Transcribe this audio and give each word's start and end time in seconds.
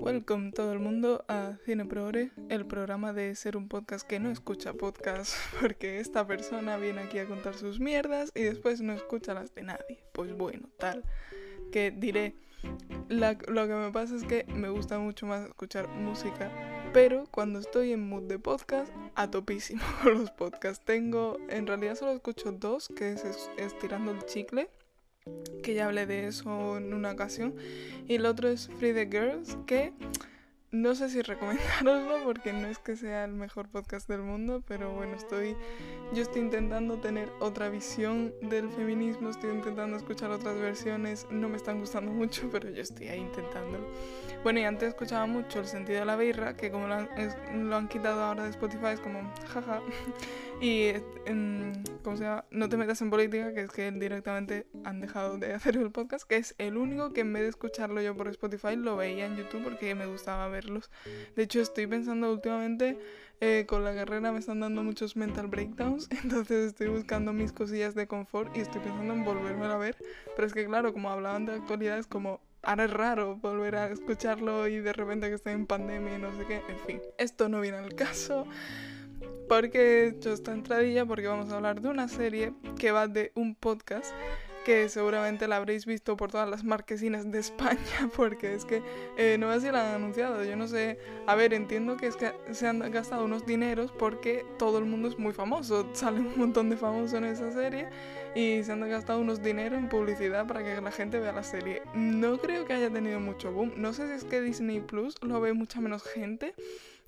Welcome 0.00 0.52
todo 0.52 0.72
el 0.72 0.78
mundo 0.78 1.26
a 1.28 1.58
Cine 1.66 1.84
Progre, 1.84 2.30
el 2.48 2.64
programa 2.64 3.12
de 3.12 3.34
ser 3.34 3.54
un 3.58 3.68
podcast 3.68 4.08
que 4.08 4.18
no 4.18 4.30
escucha 4.30 4.72
podcast, 4.72 5.34
porque 5.60 6.00
esta 6.00 6.26
persona 6.26 6.78
viene 6.78 7.02
aquí 7.02 7.18
a 7.18 7.26
contar 7.26 7.54
sus 7.54 7.80
mierdas 7.80 8.32
y 8.34 8.40
después 8.40 8.80
no 8.80 8.94
escucha 8.94 9.34
las 9.34 9.54
de 9.54 9.62
nadie. 9.62 10.02
Pues 10.14 10.34
bueno, 10.34 10.70
tal. 10.78 11.04
Que 11.70 11.90
diré, 11.90 12.34
lo 13.10 13.66
que 13.68 13.74
me 13.74 13.92
pasa 13.92 14.16
es 14.16 14.24
que 14.24 14.44
me 14.44 14.70
gusta 14.70 14.98
mucho 14.98 15.26
más 15.26 15.46
escuchar 15.46 15.86
música, 15.88 16.50
pero 16.94 17.26
cuando 17.30 17.58
estoy 17.58 17.92
en 17.92 18.08
mood 18.08 18.22
de 18.22 18.38
podcast, 18.38 18.90
a 19.16 19.30
topísimo 19.30 19.82
los 20.06 20.30
podcasts. 20.30 20.82
Tengo, 20.82 21.36
en 21.50 21.66
realidad 21.66 21.94
solo 21.94 22.12
escucho 22.12 22.52
dos, 22.52 22.88
que 22.88 23.12
es 23.12 23.50
Estirando 23.58 24.12
el 24.12 24.24
Chicle 24.24 24.70
que 25.62 25.74
ya 25.74 25.86
hablé 25.86 26.06
de 26.06 26.26
eso 26.26 26.76
en 26.76 26.94
una 26.94 27.12
ocasión. 27.12 27.54
Y 28.06 28.16
el 28.16 28.26
otro 28.26 28.48
es 28.48 28.68
Free 28.78 28.92
the 28.92 29.06
Girls, 29.06 29.56
que 29.66 29.92
no 30.72 30.94
sé 30.94 31.08
si 31.08 31.20
recomendaroslo 31.22 32.24
porque 32.24 32.52
no 32.52 32.68
es 32.68 32.78
que 32.78 32.96
sea 32.96 33.24
el 33.24 33.32
mejor 33.32 33.68
podcast 33.68 34.08
del 34.08 34.22
mundo, 34.22 34.62
pero 34.66 34.92
bueno, 34.92 35.16
estoy 35.16 35.56
yo 36.12 36.22
estoy 36.22 36.42
intentando 36.42 36.98
tener 36.98 37.28
otra 37.40 37.68
visión 37.68 38.32
del 38.42 38.70
feminismo, 38.70 39.30
estoy 39.30 39.50
intentando 39.50 39.96
escuchar 39.96 40.30
otras 40.30 40.56
versiones, 40.56 41.26
no 41.30 41.48
me 41.48 41.56
están 41.56 41.80
gustando 41.80 42.12
mucho, 42.12 42.48
pero 42.52 42.70
yo 42.70 42.82
estoy 42.82 43.08
ahí 43.08 43.20
intentándolo. 43.20 43.86
Bueno, 44.42 44.60
y 44.60 44.64
antes 44.64 44.90
escuchaba 44.90 45.26
mucho 45.26 45.60
el 45.60 45.66
sentido 45.66 46.00
de 46.00 46.04
la 46.06 46.16
birra, 46.16 46.56
que 46.56 46.70
como 46.70 46.86
lo 46.86 47.76
han 47.76 47.88
quitado 47.88 48.22
ahora 48.22 48.44
de 48.44 48.50
Spotify 48.50 48.88
es 48.92 49.00
como 49.00 49.32
jaja. 49.48 49.82
y 50.60 50.92
¿cómo 52.02 52.16
se 52.16 52.24
llama? 52.24 52.44
No 52.50 52.68
te 52.68 52.76
metas 52.76 53.00
en 53.00 53.10
política, 53.10 53.54
que 53.54 53.62
es 53.62 53.70
que 53.70 53.90
directamente 53.90 54.66
han 54.84 55.00
dejado 55.00 55.38
de 55.38 55.52
hacer 55.54 55.76
el 55.76 55.90
podcast, 55.90 56.28
que 56.28 56.36
es 56.36 56.54
el 56.58 56.76
único 56.76 57.12
que 57.12 57.20
en 57.20 57.32
vez 57.32 57.42
de 57.42 57.48
escucharlo 57.48 58.02
yo 58.02 58.16
por 58.16 58.28
Spotify 58.28 58.76
lo 58.76 58.96
veía 58.96 59.26
en 59.26 59.36
YouTube 59.36 59.64
porque 59.64 59.94
me 59.94 60.06
gustaba 60.06 60.48
verlos. 60.48 60.90
De 61.34 61.44
hecho, 61.44 61.60
estoy 61.60 61.86
pensando 61.86 62.30
últimamente 62.30 62.98
eh, 63.40 63.64
con 63.66 63.84
la 63.84 63.94
carrera 63.94 64.32
me 64.32 64.38
están 64.38 64.60
dando 64.60 64.82
muchos 64.82 65.16
mental 65.16 65.46
breakdowns, 65.46 66.08
entonces 66.22 66.66
estoy 66.66 66.88
buscando 66.88 67.32
mis 67.32 67.52
cosillas 67.52 67.94
de 67.94 68.06
confort 68.06 68.54
y 68.54 68.60
estoy 68.60 68.82
pensando 68.82 69.14
en 69.14 69.24
volverme 69.24 69.64
a 69.64 69.78
ver. 69.78 69.96
Pero 70.36 70.46
es 70.46 70.52
que 70.52 70.66
claro, 70.66 70.92
como 70.92 71.08
hablaban 71.10 71.46
de 71.46 71.54
actualidad, 71.54 71.98
es 71.98 72.06
como 72.06 72.42
ahora 72.62 72.84
es 72.84 72.92
raro 72.92 73.36
volver 73.36 73.76
a 73.76 73.86
escucharlo 73.90 74.68
y 74.68 74.80
de 74.80 74.92
repente 74.92 75.28
que 75.28 75.34
estoy 75.36 75.54
en 75.54 75.66
pandemia 75.66 76.16
y 76.16 76.20
no 76.20 76.36
sé 76.36 76.44
qué. 76.46 76.62
En 76.68 76.78
fin, 76.86 77.00
esto 77.16 77.48
no 77.48 77.62
viene 77.62 77.78
al 77.78 77.94
caso. 77.94 78.46
Porque 79.50 80.06
hecho 80.06 80.32
esta 80.32 80.52
entradilla 80.52 81.04
porque 81.04 81.26
vamos 81.26 81.50
a 81.50 81.56
hablar 81.56 81.80
de 81.80 81.88
una 81.88 82.06
serie 82.06 82.52
que 82.78 82.92
va 82.92 83.08
de 83.08 83.32
un 83.34 83.56
podcast 83.56 84.14
que 84.64 84.88
seguramente 84.88 85.48
la 85.48 85.56
habréis 85.56 85.86
visto 85.86 86.16
por 86.16 86.30
todas 86.30 86.48
las 86.48 86.62
marquesinas 86.62 87.32
de 87.32 87.40
España, 87.40 87.80
porque 88.16 88.54
es 88.54 88.64
que 88.64 88.80
eh, 89.16 89.38
no 89.40 89.52
sé 89.52 89.62
si 89.62 89.72
la 89.72 89.88
han 89.88 89.96
anunciado, 89.96 90.44
yo 90.44 90.54
no 90.54 90.68
sé, 90.68 91.00
a 91.26 91.34
ver, 91.34 91.52
entiendo 91.52 91.96
que 91.96 92.06
es 92.06 92.14
que 92.14 92.32
se 92.52 92.68
han 92.68 92.78
gastado 92.92 93.24
unos 93.24 93.44
dineros 93.44 93.90
porque 93.90 94.46
todo 94.56 94.78
el 94.78 94.84
mundo 94.84 95.08
es 95.08 95.18
muy 95.18 95.32
famoso, 95.32 95.90
sale 95.94 96.20
un 96.20 96.38
montón 96.38 96.70
de 96.70 96.76
famosos 96.76 97.14
en 97.14 97.24
esa 97.24 97.50
serie 97.50 97.88
y 98.36 98.62
se 98.62 98.70
han 98.70 98.88
gastado 98.88 99.18
unos 99.18 99.42
dineros 99.42 99.80
en 99.80 99.88
publicidad 99.88 100.46
para 100.46 100.62
que 100.62 100.80
la 100.80 100.92
gente 100.92 101.18
vea 101.18 101.32
la 101.32 101.42
serie. 101.42 101.82
No 101.92 102.38
creo 102.38 102.66
que 102.66 102.74
haya 102.74 102.88
tenido 102.88 103.18
mucho 103.18 103.50
boom, 103.50 103.72
no 103.78 103.94
sé 103.94 104.06
si 104.06 104.12
es 104.12 104.22
que 104.22 104.40
Disney 104.40 104.78
Plus 104.78 105.16
lo 105.22 105.40
ve 105.40 105.54
mucha 105.54 105.80
menos 105.80 106.04
gente 106.04 106.54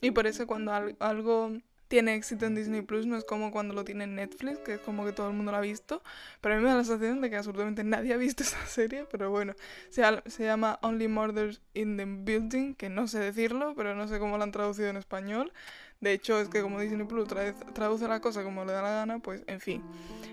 y 0.01 0.11
por 0.11 0.27
eso 0.27 0.49
cuando 0.49 0.73
algo 0.99 1.53
tiene 1.93 2.15
éxito 2.15 2.47
en 2.47 2.55
Disney 2.55 2.81
Plus, 2.81 3.05
no 3.05 3.19
es 3.19 3.25
como 3.25 3.53
cuando 3.53 3.75
lo 3.75 3.85
tiene 3.85 4.05
en 4.05 4.15
Netflix, 4.15 4.61
que 4.61 4.73
es 4.73 4.81
como 4.81 5.05
que 5.05 5.12
todo 5.12 5.29
el 5.29 5.35
mundo 5.35 5.53
lo 5.53 5.59
ha 5.59 5.61
visto. 5.61 6.03
Pero 6.41 6.55
a 6.55 6.57
mí 6.57 6.65
me 6.65 6.71
da 6.71 6.77
la 6.77 6.84
sensación 6.84 7.21
de 7.21 7.29
que 7.29 7.37
absolutamente 7.37 7.84
nadie 7.84 8.15
ha 8.15 8.17
visto 8.17 8.43
esa 8.45 8.65
serie, 8.65 9.05
pero 9.11 9.31
bueno, 9.31 9.53
se, 9.91 10.03
llama 10.43 10.79
Only 10.81 11.09
Murders 11.09 11.61
in 11.75 11.99
the 11.99 12.07
Building, 12.07 12.77
que 12.77 12.89
no 12.89 13.09
sé 13.09 13.19
decirlo, 13.19 13.75
pero 13.77 13.95
no 13.95 14.09
sé 14.09 14.19
cómo 14.19 14.39
lo 14.39 14.43
han 14.43 14.53
traducido 14.53 14.89
en 14.89 14.97
español. 14.97 15.53
De 16.01 16.15
hecho, 16.15 16.41
es 16.41 16.49
que 16.49 16.62
como 16.62 16.81
Disney 16.81 17.07
Plus 17.07 17.29
traduce 17.75 18.09
la 18.09 18.21
cosa 18.21 18.43
como 18.43 18.65
le 18.65 18.73
da 18.73 18.81
la 18.81 18.91
gana, 18.93 19.19
pues 19.19 19.45
en 19.47 19.61
fin. 19.61 19.83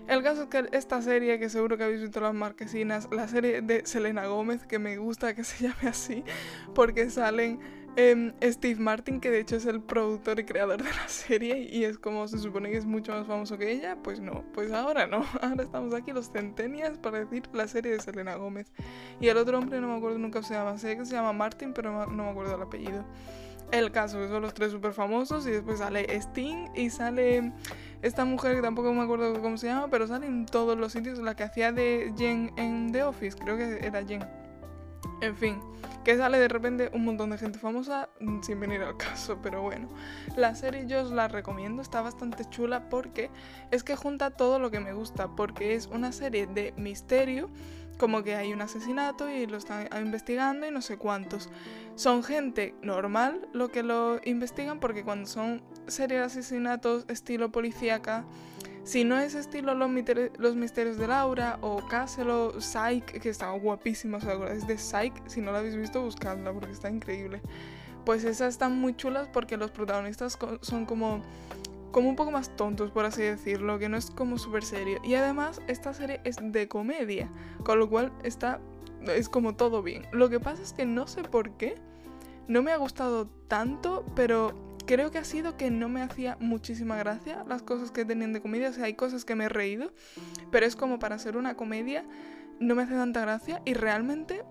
El 0.08 0.24
caso 0.24 0.44
es 0.44 0.48
que 0.48 0.66
esta 0.72 1.02
serie, 1.02 1.40
que 1.40 1.50
seguro 1.50 1.78
que 1.78 1.84
habéis 1.84 2.02
visto 2.02 2.22
las 2.22 2.34
marquesinas, 2.34 3.10
la 3.12 3.28
serie 3.28 3.62
de 3.62 3.86
Selena 3.86 4.28
Gómez, 4.28 4.66
que 4.66 4.80
me 4.80 4.96
gusta 4.96 5.36
que 5.36 5.44
se 5.44 5.62
llame 5.68 5.90
así, 5.90 6.24
porque 6.74 7.10
salen 7.10 7.60
Em, 8.02 8.32
Steve 8.42 8.80
Martin, 8.80 9.20
que 9.20 9.30
de 9.30 9.42
hecho 9.42 9.58
es 9.58 9.66
el 9.66 9.82
productor 9.82 10.40
y 10.40 10.46
creador 10.46 10.82
de 10.82 10.90
la 10.90 11.10
serie 11.10 11.68
y 11.70 11.84
es 11.84 11.98
como 11.98 12.30
se 12.30 12.38
supone 12.38 12.72
que 12.72 12.78
es 12.78 12.86
mucho 12.86 13.12
más 13.12 13.28
famoso 13.28 13.58
que 13.58 13.70
ella, 13.74 13.98
pues 14.02 14.22
no, 14.22 14.46
pues 14.54 14.72
ahora 14.72 15.06
no, 15.06 15.26
ahora 15.42 15.64
estamos 15.64 15.94
aquí 15.94 16.14
los 16.14 16.32
centenias 16.32 16.98
para 16.98 17.20
decir 17.20 17.44
la 17.52 17.68
serie 17.68 17.92
de 17.92 18.00
Selena 18.00 18.36
Gómez. 18.36 18.72
Y 19.20 19.28
el 19.28 19.36
otro 19.36 19.60
hombre 19.60 19.82
no 19.82 19.90
me 19.90 19.98
acuerdo 19.98 20.18
nunca 20.18 20.42
se 20.44 20.54
llama, 20.54 20.78
sé 20.78 20.96
que 20.96 21.04
se 21.04 21.12
llama 21.12 21.34
Martin, 21.34 21.74
pero 21.74 22.06
no 22.06 22.24
me 22.24 22.30
acuerdo 22.30 22.56
el 22.56 22.62
apellido. 22.62 23.04
El 23.74 23.92
caso, 23.92 24.30
son 24.30 24.44
los 24.44 24.54
tres 24.54 24.72
súper 24.72 24.94
famosos 24.94 25.46
y 25.46 25.52
después 25.52 25.80
sale 25.80 26.06
Sting 26.22 26.70
y 26.76 26.90
sale 26.90 27.52
esta 28.02 28.24
mujer 28.24 28.56
que 28.56 28.62
tampoco 28.62 28.94
me 28.94 29.02
acuerdo 29.02 29.42
cómo 29.42 29.58
se 29.58 29.68
llama, 29.68 29.90
pero 29.90 30.08
sale 30.08 30.26
en 30.26 30.46
todos 30.46 30.78
los 30.78 30.94
sitios, 30.94 31.20
la 31.20 31.36
que 31.36 31.44
hacía 31.44 31.74
de 31.74 32.14
Jen 32.18 32.54
en 32.56 32.94
The 32.94 33.04
Office, 33.04 33.38
creo 33.38 33.58
que 33.58 33.86
era 33.86 34.06
Jen. 34.06 34.39
En 35.22 35.36
fin, 35.36 35.60
que 36.04 36.18
sale 36.18 36.40
de 36.40 36.48
repente 36.48 36.90
un 36.94 37.04
montón 37.04 37.30
de 37.32 37.38
gente 37.38 37.60
famosa 37.60 38.10
mm, 38.20 38.42
sin 38.42 38.60
venir 38.60 38.82
al 38.82 38.98
caso, 38.98 39.40
pero 39.42 39.62
bueno. 39.62 39.90
La 40.38 40.56
serie 40.56 40.88
yo 40.88 41.02
os 41.02 41.12
la 41.12 41.28
recomiendo, 41.28 41.82
está 41.82 42.02
bastante 42.02 42.46
chula 42.50 42.90
porque 42.90 43.30
es 43.72 43.84
que 43.84 43.96
junta 43.96 44.32
todo 44.32 44.60
lo 44.60 44.72
que 44.72 44.80
me 44.80 44.94
gusta, 44.94 45.28
porque 45.36 45.76
es 45.76 45.88
una 45.88 46.12
serie 46.12 46.48
de 46.48 46.74
misterio, 46.78 47.50
como 47.98 48.24
que 48.24 48.36
hay 48.36 48.54
un 48.54 48.62
asesinato 48.62 49.30
y 49.30 49.46
lo 49.46 49.58
están 49.58 49.90
investigando 50.02 50.66
y 50.66 50.72
no 50.72 50.82
sé 50.82 50.98
cuántos. 50.98 51.50
Son 51.96 52.24
gente 52.24 52.74
normal 52.82 53.48
lo 53.52 53.68
que 53.68 53.84
lo 53.84 54.22
investigan 54.24 54.80
porque 54.80 55.04
cuando 55.04 55.28
son 55.28 55.62
series 55.88 56.22
de 56.22 56.26
asesinatos 56.26 57.06
estilo 57.10 57.52
policíaca 57.52 58.24
si 58.90 59.04
no 59.04 59.20
es 59.20 59.36
estilo 59.36 59.76
Los, 59.76 60.56
Misterios 60.56 60.98
de 60.98 61.08
Laura 61.08 61.60
o 61.62 61.86
Castle 61.88 62.32
o 62.32 62.60
Psych, 62.60 63.06
que 63.22 63.30
está 63.30 63.52
guapísima, 63.52 64.18
o 64.18 64.20
sea, 64.20 64.34
es 64.52 64.66
de 64.66 64.80
Psych, 64.80 65.14
si 65.28 65.42
no 65.42 65.52
la 65.52 65.60
habéis 65.60 65.76
visto, 65.76 66.02
buscadla 66.02 66.52
porque 66.52 66.72
está 66.72 66.90
increíble. 66.90 67.40
Pues 68.04 68.24
esas 68.24 68.54
están 68.54 68.82
muy 68.82 68.96
chulas 68.96 69.28
porque 69.28 69.58
los 69.58 69.70
protagonistas 69.70 70.40
son 70.62 70.88
como, 70.88 71.22
como 71.92 72.10
un 72.10 72.16
poco 72.16 72.32
más 72.32 72.56
tontos, 72.56 72.90
por 72.90 73.06
así 73.06 73.22
decirlo, 73.22 73.78
que 73.78 73.90
no 73.90 73.98
es 73.98 74.10
como 74.10 74.40
súper 74.40 74.64
serio. 74.64 74.98
Y 75.04 75.14
además, 75.14 75.62
esta 75.68 75.94
serie 75.94 76.20
es 76.24 76.38
de 76.42 76.68
comedia, 76.68 77.30
con 77.64 77.78
lo 77.78 77.88
cual 77.88 78.12
está, 78.24 78.60
es 79.06 79.30
como 79.30 79.56
todo 79.56 79.84
bien. 79.84 80.08
Lo 80.12 80.32
que 80.32 80.40
pasa 80.40 80.64
es 80.64 80.74
que 80.74 80.88
no 80.88 81.06
sé 81.06 81.22
por 81.22 81.52
qué, 81.58 81.76
no 82.48 82.64
me 82.64 82.72
ha 82.72 82.78
gustado 82.78 83.28
tanto, 83.48 84.04
pero 84.16 84.69
creo 84.90 85.12
que 85.12 85.20
ha 85.20 85.24
sido 85.24 85.56
que 85.56 85.70
no 85.70 85.88
me 85.88 86.02
hacía 86.02 86.36
muchísima 86.40 86.98
gracia 86.98 87.44
las 87.48 87.62
cosas 87.62 87.92
que 87.92 88.06
tenían 88.06 88.34
de 88.34 88.42
comedia. 88.42 88.72
O 88.72 88.74
sea, 88.74 88.86
hay 88.86 88.96
cosas 88.96 89.24
que 89.24 89.36
me 89.36 89.46
he 89.46 89.50
reído, 89.50 89.94
pero 90.50 90.66
es 90.66 90.76
como 90.76 90.98
para 90.98 91.14
hacer 91.14 91.38
una 91.38 91.54
comedia, 91.54 92.04
no 92.60 92.74
me 92.74 92.82
hace 92.82 92.96
tanta 92.96 93.22
gracia 93.22 93.62
y 93.66 93.76
realmente 93.76 94.44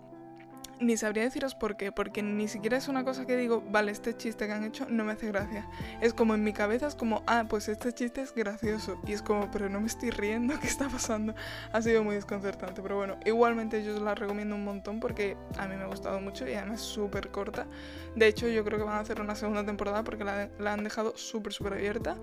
ni 0.81 0.97
sabría 0.97 1.25
deciros 1.25 1.55
por 1.55 1.77
qué, 1.77 1.93
porque 1.93 2.23
ni 2.23 2.49
siquiera 2.49 2.77
es 2.77 2.89
una 2.89 3.05
cosa 3.05 3.27
que 3.27 3.37
digo, 3.37 3.63
vale, 3.71 3.93
este 3.93 4.17
chiste 4.17 4.47
que 4.47 4.53
han 4.53 4.65
hecho 4.65 4.87
no 4.89 5.05
me 5.05 5.13
hace 5.13 5.29
gracia. 5.29 5.69
Es 6.01 6.15
como 6.15 6.35
en 6.35 6.45
mi 6.45 6.53
cabeza, 6.53 6.87
es 6.87 6.95
como, 6.95 7.23
ah, 7.27 7.45
pues 7.49 7.69
este 7.69 7.93
chiste 7.93 8.21
es 8.21 8.35
gracioso. 8.35 9.01
Y 9.07 9.13
es 9.13 9.23
como, 9.23 9.51
pero 9.51 9.69
no 9.69 9.81
me 9.81 9.87
estoy 9.87 10.11
riendo, 10.11 10.59
¿qué 10.61 10.67
está 10.67 10.89
pasando? 10.89 11.35
Ha 11.73 11.83
sido 11.83 12.05
muy 12.05 12.15
desconcertante, 12.15 12.83
pero 12.83 12.97
bueno, 12.97 13.17
igualmente 13.25 13.83
yo 13.85 13.95
os 13.95 14.03
la 14.03 14.15
recomiendo 14.15 14.55
un 14.55 14.65
montón 14.65 15.01
porque 15.01 15.37
a 15.57 15.67
mí 15.67 15.77
me 15.77 15.83
ha 15.83 15.87
gustado 15.87 16.21
mucho 16.21 16.47
y 16.49 16.55
además 16.55 16.81
es 16.81 16.87
súper 16.87 17.31
corta. 17.31 17.67
De 18.15 18.27
hecho, 18.27 18.49
yo 18.49 18.65
creo 18.65 18.79
que 18.79 18.85
van 18.85 18.97
a 18.97 19.01
hacer 19.01 19.21
una 19.21 19.35
segunda 19.35 19.65
temporada 19.65 20.03
porque 20.03 20.25
la, 20.25 20.49
han 20.73 20.85
dejado 20.85 21.17
súper, 21.17 21.53
súper 21.53 21.75
abierta 21.75 22.17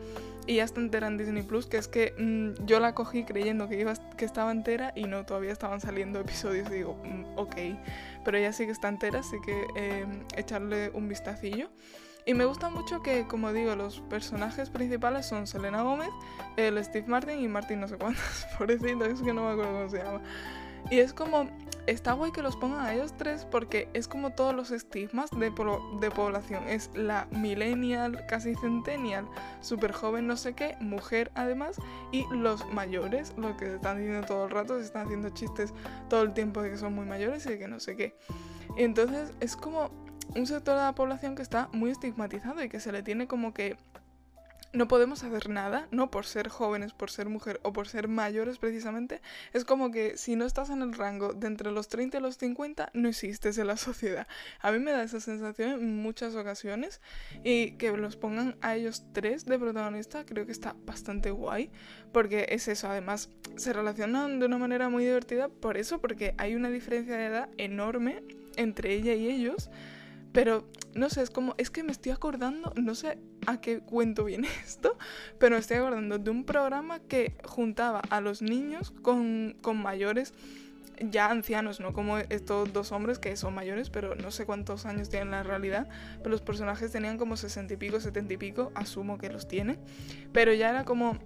y 0.48 0.56
ya 0.56 0.64
está 0.64 0.80
entera 0.80 1.08
en 1.08 1.18
Disney 1.18 1.44
Plus, 1.44 1.66
que 1.66 1.78
es 1.78 1.88
que 1.88 2.14
mm, 2.18 2.66
yo 2.66 2.80
la 2.80 2.94
cogí 2.94 3.24
creyendo 3.24 3.68
que, 3.68 3.80
iba, 3.80 3.94
que 4.18 4.26
estaba 4.26 4.52
entera 4.52 4.92
y 4.96 5.06
no, 5.06 5.26
todavía 5.26 5.52
estaban 5.52 5.82
saliendo 5.82 6.20
episodios 6.20 6.70
y 6.70 6.76
digo, 6.76 6.98
mm, 7.04 7.38
ok 7.38 7.56
pero 8.26 8.40
ella 8.46 8.54
sí 8.54 8.66
que 8.66 8.72
está 8.72 8.88
entera, 8.88 9.20
así 9.20 9.38
que 9.42 9.66
em, 9.76 10.24
echarle 10.36 10.92
un 10.94 11.08
vistacillo. 11.08 11.70
Y 12.28 12.34
me 12.34 12.46
gusta 12.46 12.70
mucho 12.70 13.04
que, 13.04 13.28
como 13.28 13.54
digo, 13.54 13.76
los 13.76 14.02
personajes 14.02 14.70
principales 14.70 15.28
son 15.28 15.46
Selena 15.46 15.82
Gómez, 15.84 16.10
el 16.58 16.84
Steve 16.84 17.08
Martin 17.08 17.40
y 17.40 17.48
Martin 17.48 17.80
no 17.80 17.88
sé 17.88 17.98
cuántos, 17.98 18.48
pobrecito, 18.58 19.06
es 19.06 19.22
que 19.22 19.34
no 19.34 19.46
me 19.46 19.52
acuerdo 19.52 19.74
cómo 19.74 19.90
se 19.90 19.98
llama. 19.98 20.22
Y 20.90 21.00
es 21.00 21.14
como, 21.14 21.50
está 21.88 22.14
guay 22.14 22.32
que 22.32 22.42
los 22.42 22.56
pongan 22.56 22.82
a 22.82 22.94
ellos 22.94 23.14
tres 23.18 23.46
porque 23.46 23.90
es 23.94 24.08
como 24.08 24.32
todos 24.32 24.54
los 24.54 24.72
estigmas 24.72 25.30
de, 25.32 25.52
de 26.00 26.12
población. 26.12 26.68
Es 26.68 26.90
la 26.94 27.28
millennial, 27.32 28.26
casi 28.28 28.56
centennial, 28.56 29.28
súper 29.62 29.92
joven, 29.92 30.28
no 30.28 30.38
sé 30.38 30.54
qué, 30.54 30.78
mujer 30.80 31.32
además, 31.36 31.78
y 32.12 32.26
los 32.32 32.66
mayores, 32.72 33.34
los 33.38 33.56
que 33.58 33.76
están 33.76 33.98
diciendo 33.98 34.26
todo 34.28 34.46
el 34.46 34.52
rato, 34.52 34.78
se 34.78 34.86
están 34.86 35.06
haciendo 35.06 35.30
chistes 35.30 35.74
todo 36.10 36.24
el 36.24 36.34
tiempo 36.34 36.62
de 36.62 36.72
que 36.72 36.78
son 36.78 36.94
muy 36.94 37.06
mayores 37.06 37.46
y 37.46 37.50
de 37.50 37.60
que 37.60 37.68
no 37.68 37.80
sé 37.80 37.96
qué. 37.96 38.16
entonces 38.78 39.32
es 39.40 39.56
como 39.56 39.90
un 40.36 40.48
sector 40.48 40.76
de 40.76 40.82
la 40.82 40.96
población 40.96 41.36
que 41.36 41.42
está 41.42 41.70
muy 41.72 41.92
estigmatizado 41.92 42.64
y 42.64 42.70
que 42.70 42.80
se 42.80 42.92
le 42.92 43.04
tiene 43.04 43.28
como 43.28 43.54
que 43.54 43.78
no 44.76 44.88
podemos 44.88 45.24
hacer 45.24 45.50
nada, 45.50 45.88
no 45.92 46.12
por 46.12 46.26
ser 46.26 46.50
jóvenes, 46.50 46.94
por 46.94 47.10
ser 47.10 47.30
mujer 47.30 47.60
o 47.64 47.74
por 47.74 47.88
ser 47.88 48.08
mayores 48.08 48.58
precisamente. 48.58 49.22
Es 49.54 49.66
como 49.66 49.92
que 49.92 50.18
si 50.18 50.36
no 50.36 50.46
estás 50.46 50.70
en 50.70 50.82
el 50.82 50.94
rango 50.94 51.34
de 51.34 51.48
entre 51.48 51.72
los 51.72 51.88
30 51.88 52.18
y 52.18 52.22
los 52.22 52.38
50, 52.38 52.90
no 52.94 53.10
existes 53.10 53.58
en 53.58 53.68
la 53.68 53.78
sociedad. 53.78 54.28
A 54.62 54.72
mí 54.72 54.80
me 54.80 54.92
da 54.92 55.04
esa 55.04 55.20
sensación 55.20 55.72
en 55.72 55.98
muchas 55.98 56.36
ocasiones 56.36 57.02
y 57.44 57.72
que 57.74 57.92
los 57.96 58.16
pongan 58.16 58.58
a 58.62 58.76
ellos 58.76 59.04
tres 59.14 59.46
de 59.46 59.58
protagonista 59.58 60.26
creo 60.26 60.46
que 60.46 60.52
está 60.52 60.76
bastante 60.86 61.32
guay 61.32 61.72
porque 62.12 62.48
es 62.50 62.68
eso, 62.70 62.88
además 62.88 63.30
se 63.58 63.74
relacionan 63.74 64.40
de 64.40 64.46
una 64.46 64.58
manera 64.58 64.88
muy 64.88 65.04
divertida 65.04 65.50
por 65.50 65.78
eso, 65.78 66.00
porque 66.00 66.34
hay 66.38 66.56
una 66.56 66.70
diferencia 66.70 67.18
de 67.18 67.26
edad 67.26 67.50
enorme 67.58 68.24
entre 68.56 68.94
ella 68.94 69.14
y 69.14 69.28
ellos. 69.28 69.70
Pero 70.36 70.66
no 70.94 71.10
sé, 71.10 71.22
es 71.22 71.30
como, 71.30 71.56
es 71.58 71.72
que 71.72 71.82
me 71.82 71.94
estoy 71.94 72.12
acordando, 72.12 72.74
no 72.76 72.94
sé 72.94 73.18
a 73.48 73.62
qué 73.62 73.80
cuento 73.80 74.26
viene 74.26 74.50
esto, 74.66 74.98
pero 75.40 75.56
me 75.56 75.62
estoy 75.62 75.78
acordando 75.78 76.20
de 76.20 76.30
un 76.30 76.44
programa 76.44 77.00
que 77.00 77.38
juntaba 77.46 78.02
a 78.10 78.20
los 78.20 78.42
niños 78.42 78.92
con, 79.02 79.58
con 79.62 79.78
mayores 79.78 80.34
ya 81.00 81.30
ancianos, 81.30 81.80
no 81.80 81.94
como 81.94 82.18
estos 82.18 82.72
dos 82.72 82.92
hombres 82.92 83.18
que 83.18 83.36
son 83.38 83.54
mayores, 83.54 83.90
pero 83.90 84.16
no 84.16 84.30
sé 84.32 84.46
cuántos 84.46 84.86
años 84.86 85.10
tienen 85.10 85.30
en 85.30 85.32
la 85.32 85.44
realidad, 85.44 85.88
pero 86.20 86.32
los 86.32 86.42
personajes 86.42 86.92
tenían 86.92 87.18
como 87.18 87.38
sesenta 87.38 87.74
y 87.74 87.78
pico, 87.78 88.00
setenta 88.00 88.34
y 88.34 88.38
pico, 88.38 88.72
asumo 88.76 89.18
que 89.18 89.30
los 89.30 89.48
tienen, 89.48 89.78
pero 90.34 90.54
ya 90.54 90.70
era 90.70 90.84
como 90.84 91.18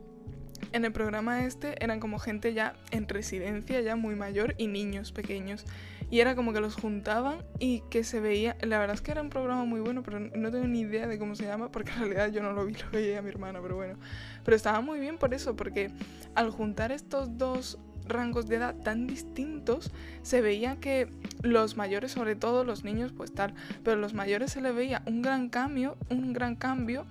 en 0.72 0.86
el 0.86 0.92
programa 0.92 1.46
este 1.46 1.84
eran 1.84 2.00
como 2.00 2.20
gente 2.20 2.54
ya 2.54 2.76
en 2.92 3.08
residencia, 3.08 3.82
ya 3.82 3.96
muy 3.96 4.16
mayor, 4.16 4.56
y 4.58 4.68
niños 4.68 5.12
pequeños. 5.12 5.66
Y 6.12 6.20
era 6.22 6.36
como 6.36 6.54
que 6.54 6.60
los 6.60 6.76
juntaban 6.76 7.44
y 7.60 7.82
que 7.90 8.04
se 8.04 8.20
veía. 8.20 8.58
La 8.62 8.80
verdad 8.80 8.96
es 8.96 9.02
que 9.02 9.12
era 9.12 9.22
un 9.22 9.30
programa 9.30 9.66
muy 9.66 9.80
bueno, 9.80 10.04
pero 10.04 10.20
no 10.20 10.52
tengo 10.52 10.68
ni 10.68 10.82
idea 10.82 11.08
de 11.08 11.20
cómo 11.20 11.36
se 11.36 11.46
llama, 11.46 11.72
porque 11.72 11.92
en 11.92 12.00
realidad 12.00 12.32
yo 12.32 12.42
no 12.42 12.52
lo 12.54 12.66
vi, 12.66 12.74
lo 12.84 12.90
veía 12.92 13.20
a 13.20 13.22
mi 13.22 13.30
hermana, 13.30 13.60
pero 13.62 13.76
bueno. 13.76 14.00
Pero 14.44 14.56
estaba 14.56 14.82
muy 14.82 15.00
bien 15.00 15.18
por 15.18 15.34
eso, 15.34 15.56
porque 15.56 15.92
al 16.36 16.50
juntar 16.50 16.92
estos 16.92 17.38
dos 17.38 17.78
rangos 18.08 18.48
de 18.48 18.56
edad 18.56 18.76
tan 18.76 19.08
distintos, 19.08 19.92
se 20.24 20.42
veía 20.42 20.78
que 20.78 21.08
los 21.42 21.78
mayores, 21.78 22.12
sobre 22.12 22.36
todo 22.36 22.64
los 22.64 22.84
niños, 22.84 23.14
pues 23.16 23.34
tal, 23.34 23.54
pero 23.84 23.98
los 23.98 24.14
mayores 24.14 24.52
se 24.52 24.62
le 24.62 24.72
veía 24.72 25.04
un 25.06 25.22
gran 25.22 25.50
cambio, 25.50 25.96
un 26.10 26.34
gran 26.34 26.56
cambio 26.56 27.06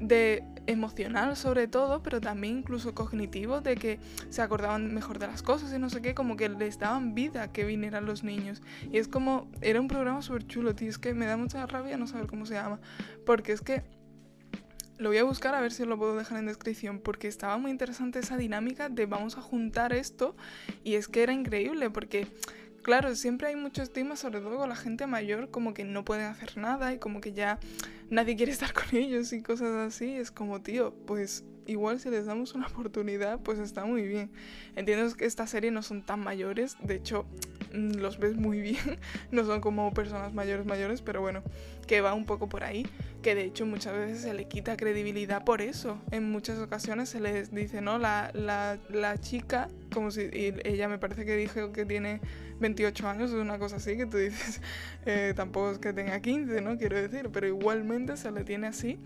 de 0.00 0.44
emocional 0.66 1.36
sobre 1.36 1.68
todo, 1.68 2.02
pero 2.02 2.20
también 2.20 2.58
incluso 2.58 2.94
cognitivo, 2.94 3.60
de 3.60 3.76
que 3.76 3.98
se 4.30 4.42
acordaban 4.42 4.92
mejor 4.92 5.18
de 5.18 5.26
las 5.26 5.42
cosas 5.42 5.72
y 5.72 5.78
no 5.78 5.90
sé 5.90 6.02
qué, 6.02 6.14
como 6.14 6.36
que 6.36 6.48
les 6.48 6.78
daban 6.78 7.14
vida 7.14 7.52
que 7.52 7.64
vinieran 7.64 8.04
los 8.04 8.24
niños. 8.24 8.62
Y 8.90 8.98
es 8.98 9.08
como, 9.08 9.48
era 9.60 9.80
un 9.80 9.88
programa 9.88 10.22
súper 10.22 10.46
chulo, 10.46 10.74
tío, 10.74 10.88
es 10.88 10.98
que 10.98 11.14
me 11.14 11.26
da 11.26 11.36
mucha 11.36 11.64
rabia 11.66 11.96
no 11.96 12.06
saber 12.06 12.26
cómo 12.26 12.46
se 12.46 12.54
llama, 12.54 12.80
porque 13.24 13.52
es 13.52 13.60
que 13.60 13.84
lo 14.98 15.10
voy 15.10 15.18
a 15.18 15.24
buscar 15.24 15.54
a 15.54 15.60
ver 15.60 15.72
si 15.72 15.84
lo 15.84 15.98
puedo 15.98 16.16
dejar 16.16 16.38
en 16.38 16.46
descripción, 16.46 17.00
porque 17.00 17.28
estaba 17.28 17.58
muy 17.58 17.70
interesante 17.70 18.18
esa 18.18 18.36
dinámica 18.36 18.88
de 18.88 19.06
vamos 19.06 19.36
a 19.36 19.42
juntar 19.42 19.92
esto, 19.92 20.36
y 20.84 20.94
es 20.94 21.08
que 21.08 21.22
era 21.22 21.32
increíble, 21.32 21.90
porque 21.90 22.26
claro, 22.86 23.16
siempre 23.16 23.48
hay 23.48 23.56
mucho 23.56 23.82
estigma, 23.82 24.14
sobre 24.14 24.38
todo 24.38 24.58
con 24.58 24.68
la 24.68 24.76
gente 24.76 25.08
mayor, 25.08 25.50
como 25.50 25.74
que 25.74 25.82
no 25.82 26.04
pueden 26.04 26.26
hacer 26.26 26.56
nada 26.56 26.94
y 26.94 27.00
como 27.00 27.20
que 27.20 27.32
ya 27.32 27.58
nadie 28.10 28.36
quiere 28.36 28.52
estar 28.52 28.72
con 28.72 28.84
ellos 28.92 29.32
y 29.32 29.42
cosas 29.42 29.74
así. 29.74 30.12
Es 30.12 30.30
como, 30.30 30.62
tío, 30.62 30.94
pues 31.04 31.42
igual 31.66 32.00
si 32.00 32.10
les 32.10 32.26
damos 32.26 32.54
una 32.54 32.66
oportunidad, 32.72 33.40
pues 33.40 33.58
está 33.58 33.84
muy 33.84 34.02
bien. 34.02 34.30
Entiendo 34.74 35.14
que 35.16 35.24
esta 35.24 35.46
serie 35.46 35.70
no 35.70 35.82
son 35.82 36.02
tan 36.02 36.20
mayores, 36.20 36.76
de 36.82 36.96
hecho 36.96 37.26
mm, 37.72 37.96
los 37.96 38.18
ves 38.18 38.36
muy 38.36 38.60
bien, 38.60 38.98
no 39.30 39.44
son 39.44 39.60
como 39.60 39.92
personas 39.92 40.32
mayores 40.34 40.66
mayores, 40.66 41.02
pero 41.02 41.20
bueno, 41.20 41.42
que 41.86 42.00
va 42.00 42.14
un 42.14 42.26
poco 42.26 42.48
por 42.48 42.64
ahí, 42.64 42.86
que 43.22 43.34
de 43.34 43.44
hecho 43.44 43.66
muchas 43.66 43.94
veces 43.94 44.20
se 44.20 44.34
le 44.34 44.46
quita 44.46 44.76
credibilidad 44.76 45.44
por 45.44 45.62
eso. 45.62 45.98
En 46.10 46.30
muchas 46.30 46.58
ocasiones 46.58 47.08
se 47.08 47.20
les 47.20 47.54
dice, 47.54 47.80
¿no? 47.80 47.98
La, 47.98 48.30
la, 48.34 48.78
la 48.90 49.18
chica, 49.18 49.68
como 49.92 50.10
si 50.10 50.28
ella 50.32 50.88
me 50.88 50.98
parece 50.98 51.24
que 51.24 51.36
dijo 51.36 51.72
que 51.72 51.84
tiene 51.84 52.20
28 52.60 53.08
años, 53.08 53.30
es 53.30 53.36
una 53.36 53.58
cosa 53.58 53.76
así 53.76 53.96
que 53.96 54.06
tú 54.06 54.16
dices, 54.16 54.60
eh, 55.06 55.32
tampoco 55.36 55.72
es 55.72 55.78
que 55.78 55.92
tenga 55.92 56.20
15, 56.20 56.60
¿no? 56.60 56.76
Quiero 56.78 56.96
decir, 56.96 57.30
pero 57.32 57.46
igualmente 57.46 58.16
se 58.16 58.30
le 58.30 58.44
tiene 58.44 58.66
así. 58.68 58.98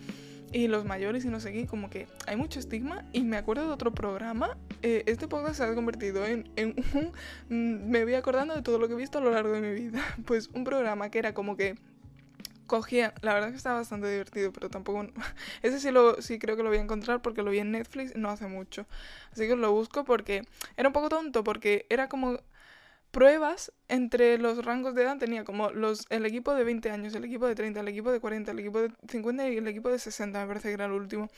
Y 0.52 0.66
los 0.66 0.84
mayores 0.84 1.24
y 1.24 1.28
no 1.28 1.38
sé 1.38 1.52
qué, 1.52 1.66
como 1.66 1.90
que 1.90 2.08
hay 2.26 2.36
mucho 2.36 2.58
estigma. 2.58 3.04
Y 3.12 3.22
me 3.22 3.36
acuerdo 3.36 3.66
de 3.66 3.72
otro 3.72 3.92
programa. 3.92 4.56
Eh, 4.82 5.04
este 5.06 5.28
podcast 5.28 5.56
se 5.56 5.64
ha 5.64 5.74
convertido 5.74 6.26
en, 6.26 6.50
un... 6.56 7.12
Mm, 7.48 7.90
me 7.90 8.04
voy 8.04 8.14
acordando 8.14 8.54
de 8.54 8.62
todo 8.62 8.78
lo 8.78 8.88
que 8.88 8.94
he 8.94 8.96
visto 8.96 9.18
a 9.18 9.20
lo 9.20 9.30
largo 9.30 9.52
de 9.52 9.60
mi 9.60 9.72
vida. 9.72 10.02
Pues 10.26 10.48
un 10.52 10.64
programa 10.64 11.10
que 11.10 11.18
era 11.18 11.34
como 11.34 11.56
que 11.56 11.76
cogía, 12.70 13.14
la 13.20 13.34
verdad 13.34 13.50
que 13.50 13.56
estaba 13.56 13.80
bastante 13.80 14.08
divertido, 14.08 14.52
pero 14.52 14.70
tampoco, 14.70 15.04
ese 15.62 15.80
sí, 15.80 15.90
lo, 15.90 16.22
sí 16.22 16.38
creo 16.38 16.56
que 16.56 16.62
lo 16.62 16.68
voy 16.68 16.78
a 16.78 16.82
encontrar 16.82 17.20
porque 17.20 17.42
lo 17.42 17.50
vi 17.50 17.58
en 17.58 17.72
Netflix 17.72 18.14
no 18.14 18.30
hace 18.30 18.46
mucho, 18.46 18.86
así 19.32 19.48
que 19.48 19.56
lo 19.56 19.72
busco 19.72 20.04
porque 20.04 20.44
era 20.76 20.88
un 20.88 20.92
poco 20.92 21.08
tonto, 21.08 21.42
porque 21.42 21.84
era 21.90 22.08
como 22.08 22.38
pruebas 23.10 23.72
entre 23.88 24.38
los 24.38 24.64
rangos 24.64 24.94
de 24.94 25.02
edad 25.02 25.18
tenía 25.18 25.44
como 25.44 25.70
los, 25.70 26.06
el 26.10 26.24
equipo 26.26 26.54
de 26.54 26.64
20 26.64 26.90
años, 26.90 27.14
el 27.14 27.24
equipo 27.24 27.46
de 27.46 27.54
30, 27.54 27.80
el 27.80 27.88
equipo 27.88 28.12
de 28.12 28.20
40, 28.20 28.52
el 28.52 28.58
equipo 28.60 28.80
de 28.80 28.92
50 29.08 29.48
y 29.48 29.56
el 29.56 29.68
equipo 29.68 29.90
de 29.90 29.98
60, 29.98 30.40
me 30.40 30.46
parece 30.46 30.68
que 30.68 30.74
era 30.74 30.86
el 30.86 30.92
último. 30.92 31.28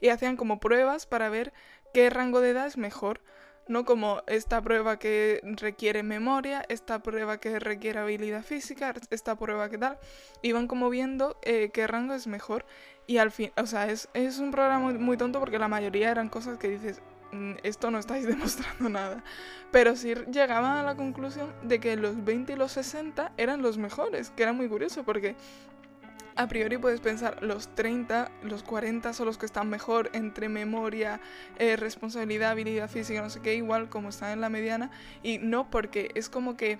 Y 0.00 0.08
hacían 0.08 0.36
como 0.36 0.60
pruebas 0.60 1.06
para 1.06 1.28
ver 1.30 1.52
qué 1.94 2.10
rango 2.10 2.40
de 2.40 2.50
edad 2.50 2.66
es 2.66 2.76
mejor. 2.76 3.20
No 3.68 3.84
como 3.84 4.22
esta 4.26 4.60
prueba 4.60 4.98
que 4.98 5.40
requiere 5.44 6.02
memoria, 6.02 6.64
esta 6.68 7.00
prueba 7.00 7.38
que 7.38 7.60
requiere 7.60 8.00
habilidad 8.00 8.42
física, 8.42 8.92
esta 9.10 9.36
prueba 9.36 9.68
que 9.70 9.78
tal. 9.78 9.98
Iban 10.42 10.66
como 10.66 10.90
viendo 10.90 11.38
eh, 11.42 11.70
qué 11.72 11.86
rango 11.86 12.14
es 12.14 12.26
mejor. 12.26 12.66
Y 13.06 13.18
al 13.18 13.30
fin, 13.30 13.52
o 13.56 13.66
sea, 13.66 13.88
es, 13.88 14.08
es 14.14 14.38
un 14.40 14.50
programa 14.50 14.92
muy 14.92 15.16
tonto 15.16 15.38
porque 15.38 15.58
la 15.60 15.68
mayoría 15.68 16.10
eran 16.10 16.28
cosas 16.28 16.58
que 16.58 16.68
dices, 16.68 17.00
esto 17.62 17.90
no 17.90 17.98
estáis 17.98 18.26
demostrando 18.26 18.88
nada. 18.88 19.22
Pero 19.70 19.96
sí 19.96 20.14
llegaban 20.30 20.76
a 20.76 20.82
la 20.82 20.96
conclusión 20.96 21.52
de 21.62 21.80
que 21.80 21.96
los 21.96 22.24
20 22.24 22.52
y 22.52 22.56
los 22.56 22.72
60 22.72 23.32
eran 23.36 23.62
los 23.62 23.78
mejores, 23.78 24.30
que 24.30 24.42
era 24.42 24.52
muy 24.52 24.68
curioso 24.68 25.02
porque 25.02 25.34
a 26.34 26.48
priori 26.48 26.78
puedes 26.78 27.00
pensar 27.00 27.42
los 27.42 27.68
30, 27.74 28.30
los 28.42 28.62
40 28.62 29.12
son 29.12 29.26
los 29.26 29.36
que 29.36 29.46
están 29.46 29.68
mejor 29.68 30.10
entre 30.14 30.48
memoria, 30.48 31.20
eh, 31.58 31.76
responsabilidad, 31.76 32.50
habilidad 32.50 32.88
física, 32.88 33.20
no 33.20 33.28
sé 33.28 33.40
qué, 33.40 33.54
igual 33.54 33.90
como 33.90 34.08
están 34.08 34.30
en 34.30 34.40
la 34.40 34.48
mediana. 34.48 34.90
Y 35.22 35.38
no 35.38 35.70
porque 35.70 36.10
es 36.14 36.30
como 36.30 36.56
que 36.56 36.78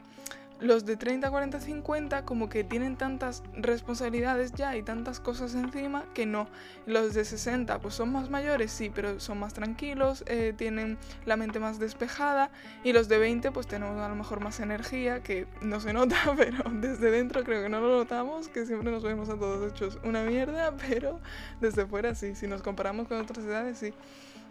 los 0.62 0.85
de 0.85 0.97
30, 0.97 1.31
40, 1.31 1.61
50 1.61 2.25
como 2.25 2.49
que 2.49 2.64
tienen 2.64 2.97
tantas 2.97 3.43
responsabilidades 3.55 4.53
ya 4.53 4.76
y 4.76 4.82
tantas 4.82 5.20
cosas 5.20 5.55
encima 5.55 6.05
que 6.14 6.25
no. 6.25 6.49
Los 6.87 7.14
de 7.14 7.25
60 7.25 7.81
pues 7.81 7.94
son 7.94 8.12
más 8.12 8.31
mayores, 8.31 8.70
sí, 8.70 8.91
pero 8.94 9.20
son 9.20 9.38
más 9.38 9.55
tranquilos, 9.55 10.25
eh, 10.26 10.55
tienen 10.56 10.99
la 11.26 11.37
mente 11.37 11.59
más 11.59 11.79
despejada. 11.79 12.50
Y 12.85 12.93
los 12.93 13.09
de 13.09 13.19
20 13.19 13.50
pues 13.50 13.67
tenemos 13.67 13.99
a 14.00 14.09
lo 14.09 14.14
mejor 14.14 14.41
más 14.41 14.61
energía 14.61 15.23
que 15.23 15.47
no 15.61 15.81
se 15.81 15.93
nota, 15.93 16.17
pero 16.37 16.62
desde 16.70 17.11
dentro 17.11 17.44
creo 17.44 17.62
que 17.62 17.69
no 17.69 17.81
lo 17.81 17.99
notamos, 17.99 18.49
que 18.49 18.64
siempre 18.64 18.91
nos 18.91 19.03
vemos 19.03 19.29
a 19.29 19.37
todos 19.37 19.70
hechos 19.70 19.99
una 20.05 20.23
mierda, 20.23 20.75
pero 20.88 21.21
desde 21.61 21.87
fuera 21.87 22.14
sí, 22.14 22.35
si 22.35 22.47
nos 22.47 22.62
comparamos 22.62 23.09
con 23.09 23.21
otras 23.21 23.45
edades 23.45 23.78
sí 23.78 23.92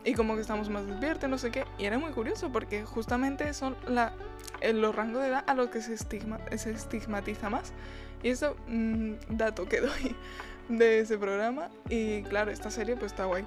y 0.03 0.13
como 0.13 0.35
que 0.35 0.41
estamos 0.41 0.69
más 0.69 0.87
despiertos, 0.87 1.29
no 1.29 1.37
sé 1.37 1.51
qué. 1.51 1.65
Y 1.77 1.85
era 1.85 1.97
muy 1.97 2.11
curioso 2.11 2.51
porque 2.51 2.83
justamente 2.85 3.53
son 3.53 3.75
la, 3.87 4.13
los 4.73 4.95
rangos 4.95 5.21
de 5.21 5.29
edad 5.29 5.43
a 5.47 5.53
los 5.53 5.69
que 5.69 5.81
se, 5.81 5.93
estigma, 5.93 6.39
se 6.55 6.71
estigmatiza 6.71 7.49
más. 7.49 7.73
Y 8.23 8.29
eso, 8.29 8.55
mm, 8.67 9.13
dato 9.29 9.67
que 9.67 9.81
doy 9.81 10.15
de 10.69 10.99
ese 10.99 11.17
programa. 11.17 11.69
Y 11.89 12.23
claro, 12.23 12.51
esta 12.51 12.71
serie 12.71 12.95
pues 12.95 13.11
está 13.11 13.25
guay. 13.25 13.45